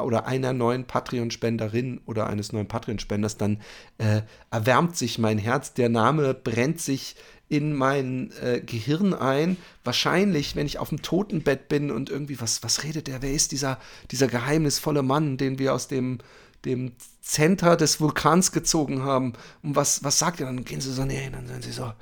oder 0.01 0.27
einer 0.27 0.53
neuen 0.53 0.85
Patreon-Spenderin 0.85 2.01
oder 2.07 2.27
eines 2.27 2.53
neuen 2.53 2.69
Patreon-Spenders, 2.69 3.37
dann 3.37 3.61
äh, 3.99 4.23
erwärmt 4.51 4.97
sich 4.97 5.19
mein 5.19 5.39
Herz. 5.39 5.75
Der 5.75 5.89
Name 5.89 6.35
brennt 6.35 6.81
sich 6.81 7.17
in 7.49 7.75
mein 7.75 8.31
äh, 8.43 8.61
Gehirn 8.61 9.15
ein. 9.15 9.57
Wahrscheinlich, 9.85 10.55
wenn 10.55 10.67
ich 10.67 10.79
auf 10.79 10.91
dem 10.91 11.03
Totenbett 11.03 11.69
bin 11.69 11.91
und 11.91 12.11
irgendwie, 12.11 12.41
was, 12.41 12.63
was 12.63 12.85
redet 12.85 13.07
der? 13.07 13.23
Wer 13.23 13.33
ist 13.33 13.53
dieser, 13.53 13.79
dieser 14.11 14.29
geheimnisvolle 14.29 15.03
Mann, 15.03 15.37
den 15.37 15.59
wir 15.59 15.75
aus 15.75 15.89
dem, 15.89 16.19
dem 16.65 16.93
Center 17.23 17.77
des 17.77 18.01
Vulkans 18.01 18.53
gezogen 18.53 19.03
haben? 19.03 19.33
Und 19.63 19.77
was, 19.77 20.05
was 20.05 20.19
sagt 20.19 20.41
er? 20.41 20.47
Dann 20.47 20.65
gehen 20.65 20.81
sie 20.81 20.93
so 20.93 21.05
näher 21.05 21.23
hin, 21.23 21.33
dann 21.33 21.47
sind 21.47 21.65
sie 21.65 21.73
so, 21.73 21.93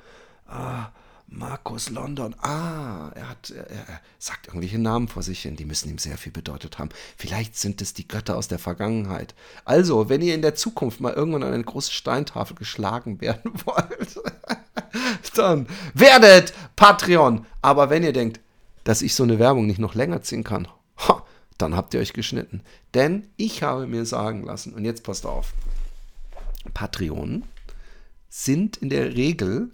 ah, 0.47 0.91
Markus 1.29 1.89
London. 1.89 2.35
Ah, 2.41 3.11
er 3.13 3.29
hat, 3.29 3.49
er, 3.49 3.69
er, 3.69 4.01
sagt 4.17 4.47
irgendwelche 4.47 4.79
Namen 4.79 5.07
vor 5.07 5.23
sich 5.23 5.41
hin, 5.41 5.55
die 5.55 5.65
müssen 5.65 5.89
ihm 5.89 5.97
sehr 5.97 6.17
viel 6.17 6.31
bedeutet 6.31 6.79
haben. 6.79 6.89
Vielleicht 7.17 7.57
sind 7.57 7.81
es 7.81 7.93
die 7.93 8.07
Götter 8.07 8.37
aus 8.37 8.47
der 8.47 8.59
Vergangenheit. 8.59 9.35
Also, 9.65 10.09
wenn 10.09 10.21
ihr 10.21 10.35
in 10.35 10.41
der 10.41 10.55
Zukunft 10.55 11.01
mal 11.01 11.13
irgendwann 11.13 11.43
an 11.43 11.53
eine 11.53 11.63
große 11.63 11.91
Steintafel 11.91 12.55
geschlagen 12.55 13.19
werden 13.21 13.51
wollt, 13.65 14.19
dann 15.35 15.67
werdet 15.93 16.53
Patreon. 16.75 17.45
Aber 17.61 17.89
wenn 17.89 18.03
ihr 18.03 18.13
denkt, 18.13 18.39
dass 18.83 19.01
ich 19.01 19.13
so 19.13 19.23
eine 19.23 19.37
Werbung 19.37 19.65
nicht 19.67 19.79
noch 19.79 19.95
länger 19.95 20.21
ziehen 20.21 20.45
kann, 20.45 20.67
dann 21.57 21.75
habt 21.75 21.93
ihr 21.93 21.99
euch 21.99 22.13
geschnitten. 22.13 22.61
Denn 22.93 23.27
ich 23.35 23.63
habe 23.63 23.85
mir 23.85 24.05
sagen 24.05 24.43
lassen, 24.43 24.73
und 24.73 24.85
jetzt 24.85 25.03
passt 25.03 25.25
auf, 25.25 25.53
Patreon 26.73 27.43
sind 28.29 28.77
in 28.77 28.89
der 28.89 29.15
Regel 29.15 29.71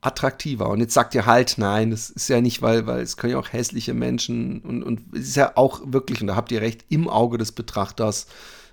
attraktiver. 0.00 0.68
Und 0.68 0.80
jetzt 0.80 0.94
sagt 0.94 1.14
ihr 1.14 1.26
halt, 1.26 1.56
nein, 1.58 1.90
das 1.90 2.10
ist 2.10 2.28
ja 2.28 2.40
nicht, 2.40 2.62
weil, 2.62 2.86
weil 2.86 3.00
es 3.00 3.16
können 3.16 3.32
ja 3.32 3.38
auch 3.38 3.52
hässliche 3.52 3.94
Menschen 3.94 4.60
und, 4.60 4.82
und 4.82 5.00
es 5.12 5.28
ist 5.28 5.36
ja 5.36 5.52
auch 5.56 5.80
wirklich, 5.84 6.20
und 6.20 6.28
da 6.28 6.36
habt 6.36 6.52
ihr 6.52 6.60
recht, 6.60 6.84
im 6.88 7.08
Auge 7.08 7.38
des 7.38 7.52
Betrachters. 7.52 8.26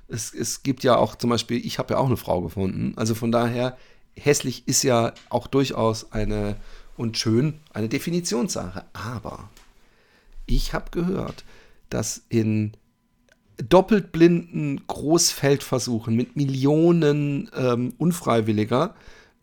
Es, 0.07 0.33
es 0.33 0.61
gibt 0.61 0.83
ja 0.83 0.97
auch 0.97 1.15
zum 1.15 1.31
Beispiel, 1.31 1.65
ich 1.65 1.79
habe 1.79 1.95
ja 1.95 1.99
auch 1.99 2.05
eine 2.05 2.17
Frau 2.17 2.41
gefunden. 2.41 2.93
Also 2.95 3.15
von 3.15 3.31
daher, 3.31 3.77
hässlich 4.15 4.67
ist 4.67 4.83
ja 4.83 5.13
auch 5.29 5.47
durchaus 5.47 6.11
eine 6.11 6.57
und 6.95 7.17
schön 7.17 7.59
eine 7.73 7.89
Definitionssache. 7.89 8.85
Aber 8.93 9.49
ich 10.45 10.73
habe 10.73 10.91
gehört, 10.91 11.43
dass 11.89 12.23
in 12.29 12.73
doppelt 13.57 14.11
blinden 14.11 14.85
Großfeldversuchen 14.87 16.15
mit 16.15 16.35
Millionen 16.35 17.49
ähm, 17.55 17.93
Unfreiwilliger 17.97 18.95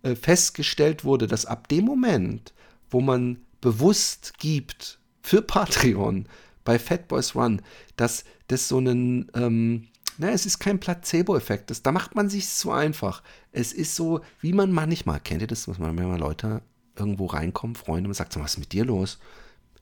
äh, 0.02 0.14
festgestellt 0.14 1.04
wurde, 1.04 1.26
dass 1.26 1.46
ab 1.46 1.68
dem 1.68 1.84
Moment, 1.84 2.52
wo 2.90 3.00
man 3.00 3.38
bewusst 3.60 4.34
gibt 4.38 4.98
für 5.22 5.42
Patreon 5.42 6.26
bei 6.64 6.78
Fat 6.78 7.08
Boys 7.08 7.34
Run, 7.34 7.62
dass 7.96 8.24
das 8.48 8.68
so 8.68 8.78
einen, 8.78 9.30
ähm, 9.34 9.88
na, 10.18 10.30
es 10.30 10.46
ist 10.46 10.58
kein 10.58 10.80
Placebo-Effekt, 10.80 11.72
da 11.84 11.92
macht 11.92 12.14
man 12.14 12.28
sich 12.28 12.48
zu 12.48 12.70
einfach. 12.70 13.22
Es 13.52 13.72
ist 13.72 13.94
so, 13.94 14.20
wie 14.40 14.52
man 14.52 14.72
manchmal, 14.72 15.20
kennt 15.20 15.42
ihr 15.42 15.46
das, 15.46 15.64
dass 15.64 15.78
man 15.78 15.96
wenn 15.96 16.08
mal 16.08 16.18
Leute 16.18 16.62
irgendwo 16.96 17.26
reinkommen, 17.26 17.76
Freunde, 17.76 18.08
und 18.08 18.14
sagt, 18.14 18.38
was 18.38 18.52
ist 18.52 18.58
mit 18.58 18.72
dir 18.72 18.84
los? 18.84 19.18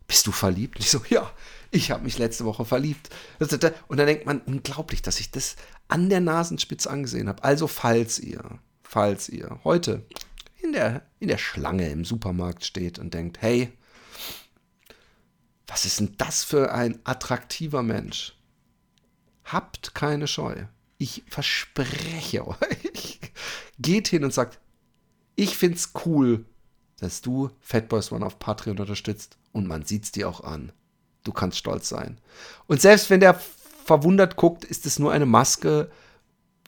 Bist 0.07 0.27
du 0.27 0.33
verliebt? 0.33 0.77
Und 0.77 0.85
ich 0.85 0.91
so, 0.91 1.03
ja, 1.09 1.31
ich 1.71 1.91
habe 1.91 2.05
mich 2.05 2.19
letzte 2.19 2.45
Woche 2.45 2.65
verliebt. 2.65 3.11
Und 3.39 3.99
dann 3.99 4.07
denkt 4.07 4.27
man, 4.27 4.41
unglaublich, 4.41 5.03
dass 5.03 5.21
ich 5.21 5.31
das 5.31 5.57
an 5.89 6.09
der 6.09 6.21
Nasenspitze 6.21 6.91
angesehen 6.91 7.29
habe. 7.29 7.43
Also, 7.45 7.67
falls 7.67 8.19
ihr 8.19 8.59
falls 8.91 9.29
ihr 9.29 9.61
heute 9.63 10.05
in 10.61 10.73
der, 10.73 11.07
in 11.21 11.29
der 11.29 11.39
Schlange 11.39 11.89
im 11.91 12.05
Supermarkt 12.05 12.65
steht 12.65 12.99
und 12.99 13.15
denkt, 13.15 13.41
hey, 13.41 13.73
was 15.69 15.85
ist 15.85 16.01
denn 16.01 16.17
das 16.19 16.43
für 16.43 16.73
ein 16.75 16.99
attraktiver 17.05 17.85
Mensch? 17.85 18.37
Habt 19.45 19.95
keine 19.95 20.27
Scheu. 20.27 20.65
Ich 20.99 21.23
verspreche 21.29 22.49
euch. 22.49 23.21
Geht 23.79 24.09
hin 24.09 24.25
und 24.25 24.35
sagt, 24.35 24.59
ich 25.37 25.57
find's 25.57 25.93
cool, 26.05 26.45
dass 26.99 27.23
du 27.23 27.51
Fatboys 27.61 28.11
One 28.11 28.27
auf 28.27 28.41
Patreon 28.41 28.79
unterstützt 28.79 29.39
und 29.53 29.69
man 29.69 29.85
sieht's 29.85 30.11
dir 30.11 30.29
auch 30.29 30.43
an. 30.43 30.73
Du 31.23 31.33
kannst 31.33 31.59
stolz 31.59 31.89
sein. 31.89 32.21
Und 32.67 32.81
selbst 32.81 33.09
wenn 33.09 33.21
der 33.21 33.41
verwundert 33.85 34.35
guckt, 34.35 34.65
ist 34.65 34.85
es 34.85 34.99
nur 34.99 35.13
eine 35.13 35.27
Maske, 35.27 35.93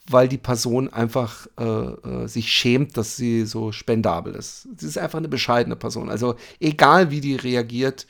weil 0.09 0.29
die 0.29 0.39
Person 0.39 0.93
einfach 0.93 1.47
äh, 1.59 1.65
äh, 1.65 2.27
sich 2.27 2.53
schämt, 2.53 2.97
dass 2.97 3.17
sie 3.17 3.45
so 3.45 3.73
spendabel 3.73 4.35
ist. 4.35 4.69
Sie 4.77 4.87
ist 4.87 4.99
einfach 4.99 5.19
eine 5.19 5.29
bescheidene 5.29 5.77
Person. 5.77 6.11
Also 6.11 6.35
egal 6.61 7.11
wie 7.11 7.21
die 7.21 7.37
reagiert, 7.37 8.07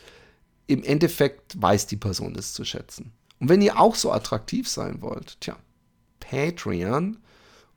im 0.66 0.83
Endeffekt 0.83 1.61
weiß 1.61 1.87
die 1.87 1.96
Person 1.96 2.35
das 2.35 2.55
zu 2.55 2.64
schätzen. 2.64 3.12
Und 3.40 3.48
wenn 3.48 3.61
ihr 3.61 3.78
auch 3.78 3.94
so 3.94 4.12
attraktiv 4.12 4.68
sein 4.68 5.02
wollt, 5.02 5.40
tja, 5.40 5.57
Patreon 6.20 7.18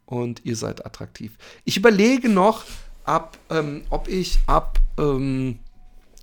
und 0.06 0.46
ihr 0.46 0.56
seid 0.56 0.86
attraktiv. 0.86 1.38
Ich 1.66 1.76
überlege 1.76 2.30
noch, 2.30 2.64
ab, 3.06 3.38
ähm, 3.50 3.84
ob 3.90 4.08
ich 4.08 4.40
ab 4.48 4.80
ähm, 4.98 5.60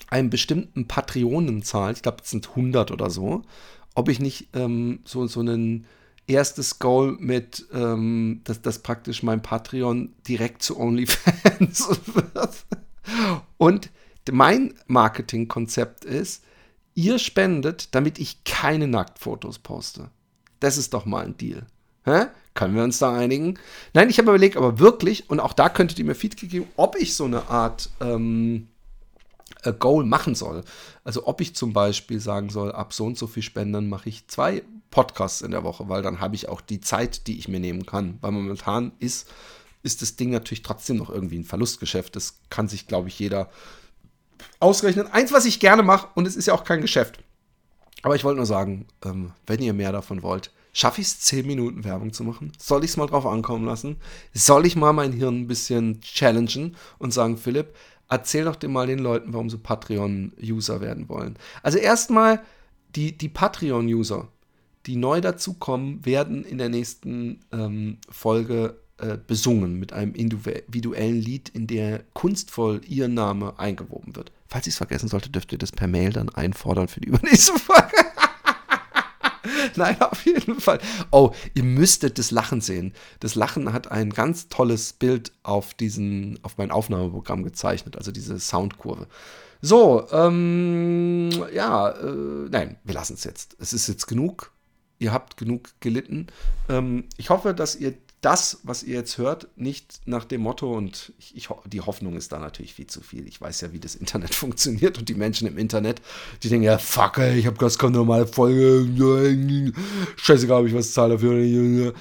einem 0.08 0.30
bestimmten 0.30 0.88
Patreonenzahl, 0.88 1.92
ich 1.92 2.02
glaube, 2.02 2.18
es 2.22 2.30
sind 2.30 2.50
100 2.50 2.90
oder 2.90 3.08
so, 3.08 3.42
ob 3.94 4.08
ich 4.08 4.20
nicht 4.20 4.48
ähm, 4.54 5.00
so, 5.04 5.26
so 5.26 5.40
einen 5.40 5.86
erstes 6.26 6.78
Goal 6.78 7.16
mit, 7.18 7.66
ähm, 7.72 8.40
dass 8.44 8.62
das 8.62 8.80
praktisch 8.80 9.22
mein 9.22 9.42
Patreon 9.42 10.14
direkt 10.26 10.62
zu 10.62 10.78
OnlyFans 10.78 11.88
wird. 12.14 12.64
Und 13.58 13.90
mein 14.30 14.74
Marketingkonzept 14.86 16.04
ist, 16.04 16.44
ihr 16.94 17.18
spendet, 17.18 17.94
damit 17.94 18.18
ich 18.18 18.44
keine 18.44 18.86
Nacktfotos 18.86 19.58
poste. 19.58 20.10
Das 20.60 20.78
ist 20.78 20.94
doch 20.94 21.06
mal 21.06 21.24
ein 21.24 21.36
Deal. 21.36 21.66
Hä? 22.04 22.26
Können 22.54 22.74
wir 22.76 22.84
uns 22.84 22.98
da 22.98 23.14
einigen? 23.14 23.58
Nein, 23.94 24.10
ich 24.10 24.18
habe 24.18 24.28
überlegt, 24.30 24.56
aber 24.56 24.78
wirklich, 24.78 25.30
und 25.30 25.40
auch 25.40 25.54
da 25.54 25.68
könntet 25.68 25.98
ihr 25.98 26.04
mir 26.04 26.14
Feedback 26.14 26.50
geben, 26.50 26.68
ob 26.76 26.96
ich 26.96 27.14
so 27.14 27.24
eine 27.24 27.48
Art 27.48 27.90
ähm, 28.00 28.68
Goal 29.78 30.04
machen 30.04 30.34
soll. 30.34 30.62
Also 31.02 31.26
ob 31.26 31.40
ich 31.40 31.54
zum 31.54 31.72
Beispiel 31.72 32.20
sagen 32.20 32.50
soll, 32.50 32.72
ab 32.72 32.92
so 32.92 33.06
und 33.06 33.16
so 33.16 33.26
viel 33.26 33.42
Spendern 33.42 33.88
mache 33.88 34.08
ich 34.08 34.28
zwei 34.28 34.62
Podcasts 34.92 35.40
in 35.40 35.50
der 35.50 35.64
Woche, 35.64 35.88
weil 35.88 36.02
dann 36.02 36.20
habe 36.20 36.36
ich 36.36 36.48
auch 36.48 36.60
die 36.60 36.80
Zeit, 36.80 37.26
die 37.26 37.36
ich 37.38 37.48
mir 37.48 37.58
nehmen 37.58 37.84
kann. 37.84 38.18
Weil 38.20 38.30
momentan 38.30 38.92
ist, 39.00 39.28
ist 39.82 40.02
das 40.02 40.14
Ding 40.14 40.30
natürlich 40.30 40.62
trotzdem 40.62 40.98
noch 40.98 41.10
irgendwie 41.10 41.38
ein 41.38 41.44
Verlustgeschäft. 41.44 42.14
Das 42.14 42.36
kann 42.48 42.68
sich, 42.68 42.86
glaube 42.86 43.08
ich, 43.08 43.18
jeder 43.18 43.50
ausrechnen. 44.60 45.08
Eins, 45.08 45.32
was 45.32 45.44
ich 45.44 45.58
gerne 45.58 45.82
mache, 45.82 46.06
und 46.14 46.28
es 46.28 46.36
ist 46.36 46.46
ja 46.46 46.54
auch 46.54 46.62
kein 46.62 46.80
Geschäft. 46.80 47.18
Aber 48.02 48.14
ich 48.14 48.22
wollte 48.22 48.36
nur 48.36 48.46
sagen, 48.46 48.86
ähm, 49.04 49.32
wenn 49.48 49.60
ihr 49.60 49.72
mehr 49.72 49.90
davon 49.90 50.22
wollt, 50.22 50.52
Schaffe 50.74 51.02
ich 51.02 51.08
es, 51.08 51.20
10 51.20 51.46
Minuten 51.46 51.84
Werbung 51.84 52.14
zu 52.14 52.24
machen? 52.24 52.52
Soll 52.58 52.82
ich 52.84 52.92
es 52.92 52.96
mal 52.96 53.06
drauf 53.06 53.26
ankommen 53.26 53.66
lassen? 53.66 53.96
Soll 54.32 54.64
ich 54.64 54.74
mal 54.74 54.94
mein 54.94 55.12
Hirn 55.12 55.42
ein 55.42 55.46
bisschen 55.46 56.00
challengen 56.00 56.76
und 56.98 57.12
sagen, 57.12 57.36
Philipp, 57.36 57.74
erzähl 58.08 58.44
doch 58.44 58.60
mal 58.68 58.86
den 58.86 58.98
Leuten, 58.98 59.34
warum 59.34 59.50
sie 59.50 59.58
Patreon-User 59.58 60.80
werden 60.80 61.10
wollen. 61.10 61.36
Also 61.62 61.76
erstmal, 61.76 62.42
die, 62.96 63.16
die 63.16 63.28
Patreon-User, 63.28 64.28
die 64.86 64.96
neu 64.96 65.20
dazukommen, 65.20 66.04
werden 66.04 66.44
in 66.44 66.58
der 66.58 66.68
nächsten 66.68 67.40
ähm, 67.52 67.98
Folge 68.08 68.78
äh, 68.98 69.18
besungen 69.26 69.78
mit 69.78 69.92
einem 69.92 70.14
individuellen 70.14 71.20
Lied, 71.20 71.48
in 71.48 71.66
der 71.66 72.04
kunstvoll 72.12 72.80
ihr 72.86 73.08
Name 73.08 73.58
eingewoben 73.58 74.14
wird. 74.14 74.32
Falls 74.46 74.66
ich 74.66 74.74
es 74.74 74.78
vergessen 74.78 75.08
sollte, 75.08 75.30
dürft 75.30 75.50
ihr 75.50 75.58
das 75.58 75.72
per 75.72 75.88
Mail 75.88 76.12
dann 76.12 76.28
einfordern 76.28 76.88
für 76.88 77.00
die 77.00 77.08
übernächste 77.10 77.58
Folge. 77.58 77.96
Nein, 79.76 80.00
auf 80.00 80.24
jeden 80.24 80.60
Fall. 80.60 80.78
Oh, 81.10 81.32
ihr 81.54 81.64
müsstet 81.64 82.18
das 82.18 82.30
Lachen 82.30 82.60
sehen. 82.60 82.92
Das 83.20 83.34
Lachen 83.34 83.72
hat 83.72 83.90
ein 83.90 84.10
ganz 84.10 84.48
tolles 84.48 84.92
Bild 84.92 85.32
auf 85.42 85.74
diesen, 85.74 86.38
auf 86.42 86.58
mein 86.58 86.70
Aufnahmeprogramm 86.70 87.42
gezeichnet, 87.42 87.96
also 87.96 88.12
diese 88.12 88.38
Soundkurve. 88.38 89.08
So, 89.60 90.06
ähm, 90.12 91.30
ja, 91.52 91.90
äh, 91.90 92.48
nein, 92.50 92.76
wir 92.84 92.94
lassen 92.94 93.14
es 93.14 93.24
jetzt. 93.24 93.56
Es 93.58 93.72
ist 93.72 93.88
jetzt 93.88 94.06
genug. 94.06 94.51
Ihr 95.02 95.12
habt 95.12 95.36
genug 95.36 95.70
gelitten. 95.80 96.28
Ähm, 96.68 97.04
ich 97.16 97.30
hoffe, 97.30 97.54
dass 97.54 97.74
ihr 97.74 97.94
das, 98.20 98.60
was 98.62 98.84
ihr 98.84 98.94
jetzt 98.94 99.18
hört, 99.18 99.48
nicht 99.56 100.00
nach 100.04 100.24
dem 100.24 100.42
Motto, 100.42 100.72
und 100.72 101.12
ich, 101.18 101.36
ich, 101.36 101.48
die 101.66 101.80
Hoffnung 101.80 102.16
ist 102.16 102.30
da 102.30 102.38
natürlich 102.38 102.74
viel 102.74 102.86
zu 102.86 103.00
viel. 103.00 103.26
Ich 103.26 103.40
weiß 103.40 103.62
ja, 103.62 103.72
wie 103.72 103.80
das 103.80 103.94
Internet 104.02 104.32
funktioniert 104.32 104.96
und 104.96 105.08
die 105.08 105.14
Menschen 105.14 105.48
im 105.48 105.58
Internet, 105.58 106.00
die 106.44 106.48
denken 106.48 106.66
ja, 106.66 106.78
fuck, 106.78 107.18
ey, 107.18 107.36
ich 107.36 107.46
habe 107.46 107.56
ganz 107.56 107.76
keine 107.76 107.94
normale 107.94 108.28
Folge. 108.28 109.72
Scheißegal, 110.14 110.60
ob 110.60 110.68
ich 110.68 110.74
was 110.74 110.92
zahle 110.92 111.14
dafür. 111.14 111.92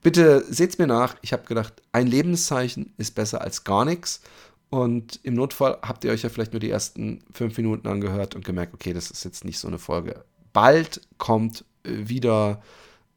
Bitte 0.00 0.42
seht's 0.48 0.78
mir 0.78 0.86
nach. 0.86 1.16
Ich 1.20 1.34
habe 1.34 1.44
gedacht, 1.44 1.74
ein 1.92 2.06
Lebenszeichen 2.06 2.94
ist 2.96 3.14
besser 3.14 3.42
als 3.42 3.64
gar 3.64 3.84
nichts. 3.84 4.22
Und 4.70 5.20
im 5.22 5.34
Notfall 5.34 5.78
habt 5.82 6.04
ihr 6.04 6.12
euch 6.12 6.22
ja 6.22 6.30
vielleicht 6.30 6.54
nur 6.54 6.60
die 6.60 6.70
ersten 6.70 7.22
fünf 7.30 7.58
Minuten 7.58 7.86
angehört 7.88 8.34
und 8.34 8.44
gemerkt, 8.44 8.72
okay, 8.72 8.94
das 8.94 9.10
ist 9.10 9.24
jetzt 9.24 9.44
nicht 9.44 9.58
so 9.58 9.68
eine 9.68 9.78
Folge. 9.78 10.24
Bald 10.54 11.02
kommt 11.18 11.66
wieder 11.86 12.62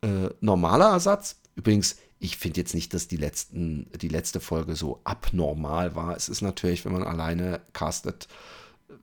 äh, 0.02 0.30
normaler 0.42 0.92
Ersatz. 0.92 1.40
Übrigens, 1.56 1.98
ich 2.20 2.38
finde 2.38 2.60
jetzt 2.60 2.74
nicht, 2.74 2.94
dass 2.94 3.08
die, 3.08 3.18
letzten, 3.18 3.88
die 4.02 4.10
letzte 4.10 4.40
Folge 4.40 4.76
so 4.76 5.00
abnormal 5.04 5.96
war. 5.96 6.16
Es 6.16 6.30
ist 6.30 6.42
natürlich, 6.42 6.86
wenn 6.86 6.92
man 6.94 7.04
alleine 7.04 7.62
castet, 7.74 8.28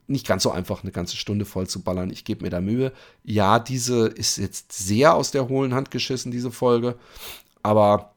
nicht 0.05 0.27
ganz 0.27 0.43
so 0.43 0.51
einfach, 0.51 0.83
eine 0.83 0.91
ganze 0.91 1.17
Stunde 1.17 1.45
voll 1.45 1.67
zu 1.67 1.81
ballern. 1.81 2.11
Ich 2.11 2.25
gebe 2.25 2.43
mir 2.43 2.49
da 2.49 2.61
Mühe. 2.61 2.93
Ja, 3.23 3.59
diese 3.59 4.07
ist 4.07 4.37
jetzt 4.37 4.71
sehr 4.71 5.15
aus 5.15 5.31
der 5.31 5.49
hohlen 5.49 5.73
Hand 5.73 5.91
geschissen, 5.91 6.31
diese 6.31 6.51
Folge. 6.51 6.97
Aber 7.63 8.13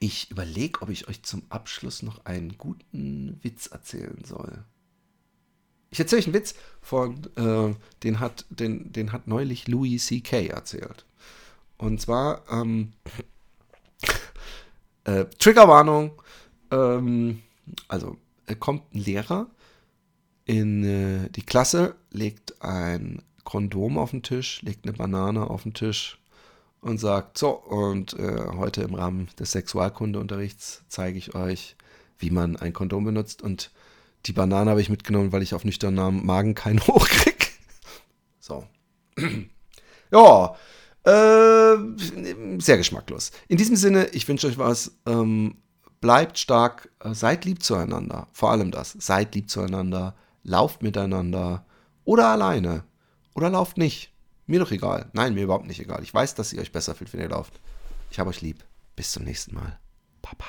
ich 0.00 0.30
überlege, 0.30 0.82
ob 0.82 0.88
ich 0.88 1.08
euch 1.08 1.22
zum 1.22 1.42
Abschluss 1.48 2.02
noch 2.02 2.24
einen 2.24 2.58
guten 2.58 3.38
Witz 3.42 3.66
erzählen 3.66 4.22
soll. 4.24 4.64
Ich 5.90 6.00
erzähle 6.00 6.20
euch 6.20 6.26
einen 6.26 6.34
Witz 6.34 6.54
von, 6.80 7.22
äh, 7.36 7.74
den, 8.02 8.20
hat, 8.20 8.44
den, 8.50 8.92
den 8.92 9.12
hat 9.12 9.26
neulich 9.26 9.68
Louis 9.68 10.06
C.K. 10.06 10.48
erzählt. 10.48 11.04
Und 11.78 12.00
zwar, 12.00 12.42
ähm, 12.50 12.92
äh, 15.04 15.26
Triggerwarnung. 15.38 16.22
Ähm, 16.70 17.42
also, 17.88 18.16
kommt 18.60 18.94
ein 18.94 18.98
Lehrer 18.98 19.48
in 20.44 20.84
äh, 20.84 21.30
die 21.30 21.42
Klasse, 21.42 21.96
legt 22.10 22.62
ein 22.62 23.22
Kondom 23.44 23.98
auf 23.98 24.12
den 24.12 24.22
Tisch, 24.22 24.62
legt 24.62 24.84
eine 24.84 24.96
Banane 24.96 25.50
auf 25.50 25.64
den 25.64 25.74
Tisch 25.74 26.18
und 26.80 26.98
sagt: 26.98 27.38
So, 27.38 27.50
und 27.50 28.14
äh, 28.14 28.46
heute 28.56 28.82
im 28.82 28.94
Rahmen 28.94 29.28
des 29.38 29.52
Sexualkundeunterrichts 29.52 30.84
zeige 30.88 31.18
ich 31.18 31.34
euch, 31.34 31.76
wie 32.18 32.30
man 32.30 32.56
ein 32.56 32.72
Kondom 32.72 33.04
benutzt. 33.04 33.42
Und 33.42 33.70
die 34.26 34.32
Banane 34.32 34.70
habe 34.70 34.80
ich 34.80 34.90
mitgenommen, 34.90 35.32
weil 35.32 35.42
ich 35.42 35.54
auf 35.54 35.64
nüchternen 35.64 36.24
Magen 36.24 36.54
keinen 36.54 36.80
hochkrieg. 36.86 37.52
So. 38.40 38.66
ja, 40.10 40.56
äh, 41.04 41.76
sehr 42.58 42.76
geschmacklos. 42.76 43.32
In 43.48 43.56
diesem 43.56 43.76
Sinne, 43.76 44.06
ich 44.08 44.26
wünsche 44.28 44.48
euch 44.48 44.58
was. 44.58 44.92
Ähm, 45.06 45.58
bleibt 46.00 46.38
stark, 46.38 46.90
äh, 47.00 47.14
seid 47.14 47.44
lieb 47.44 47.62
zueinander. 47.62 48.26
Vor 48.32 48.50
allem 48.50 48.70
das. 48.70 48.96
Seid 48.98 49.34
lieb 49.34 49.50
zueinander, 49.50 50.16
lauft 50.42 50.82
miteinander 50.82 51.64
oder 52.04 52.28
alleine. 52.28 52.84
Oder 53.34 53.50
lauft 53.50 53.78
nicht. 53.78 54.12
Mir 54.46 54.60
doch 54.60 54.70
egal. 54.70 55.10
Nein, 55.12 55.34
mir 55.34 55.44
überhaupt 55.44 55.66
nicht 55.66 55.80
egal. 55.80 56.02
Ich 56.02 56.14
weiß, 56.14 56.34
dass 56.34 56.52
ihr 56.52 56.60
euch 56.60 56.72
besser 56.72 56.94
fühlt, 56.94 57.12
wenn 57.12 57.20
ihr 57.20 57.28
lauft. 57.28 57.60
Ich 58.10 58.18
habe 58.18 58.30
euch 58.30 58.40
lieb. 58.40 58.64
Bis 58.94 59.12
zum 59.12 59.24
nächsten 59.24 59.54
Mal. 59.54 59.78
Papa. 60.22 60.46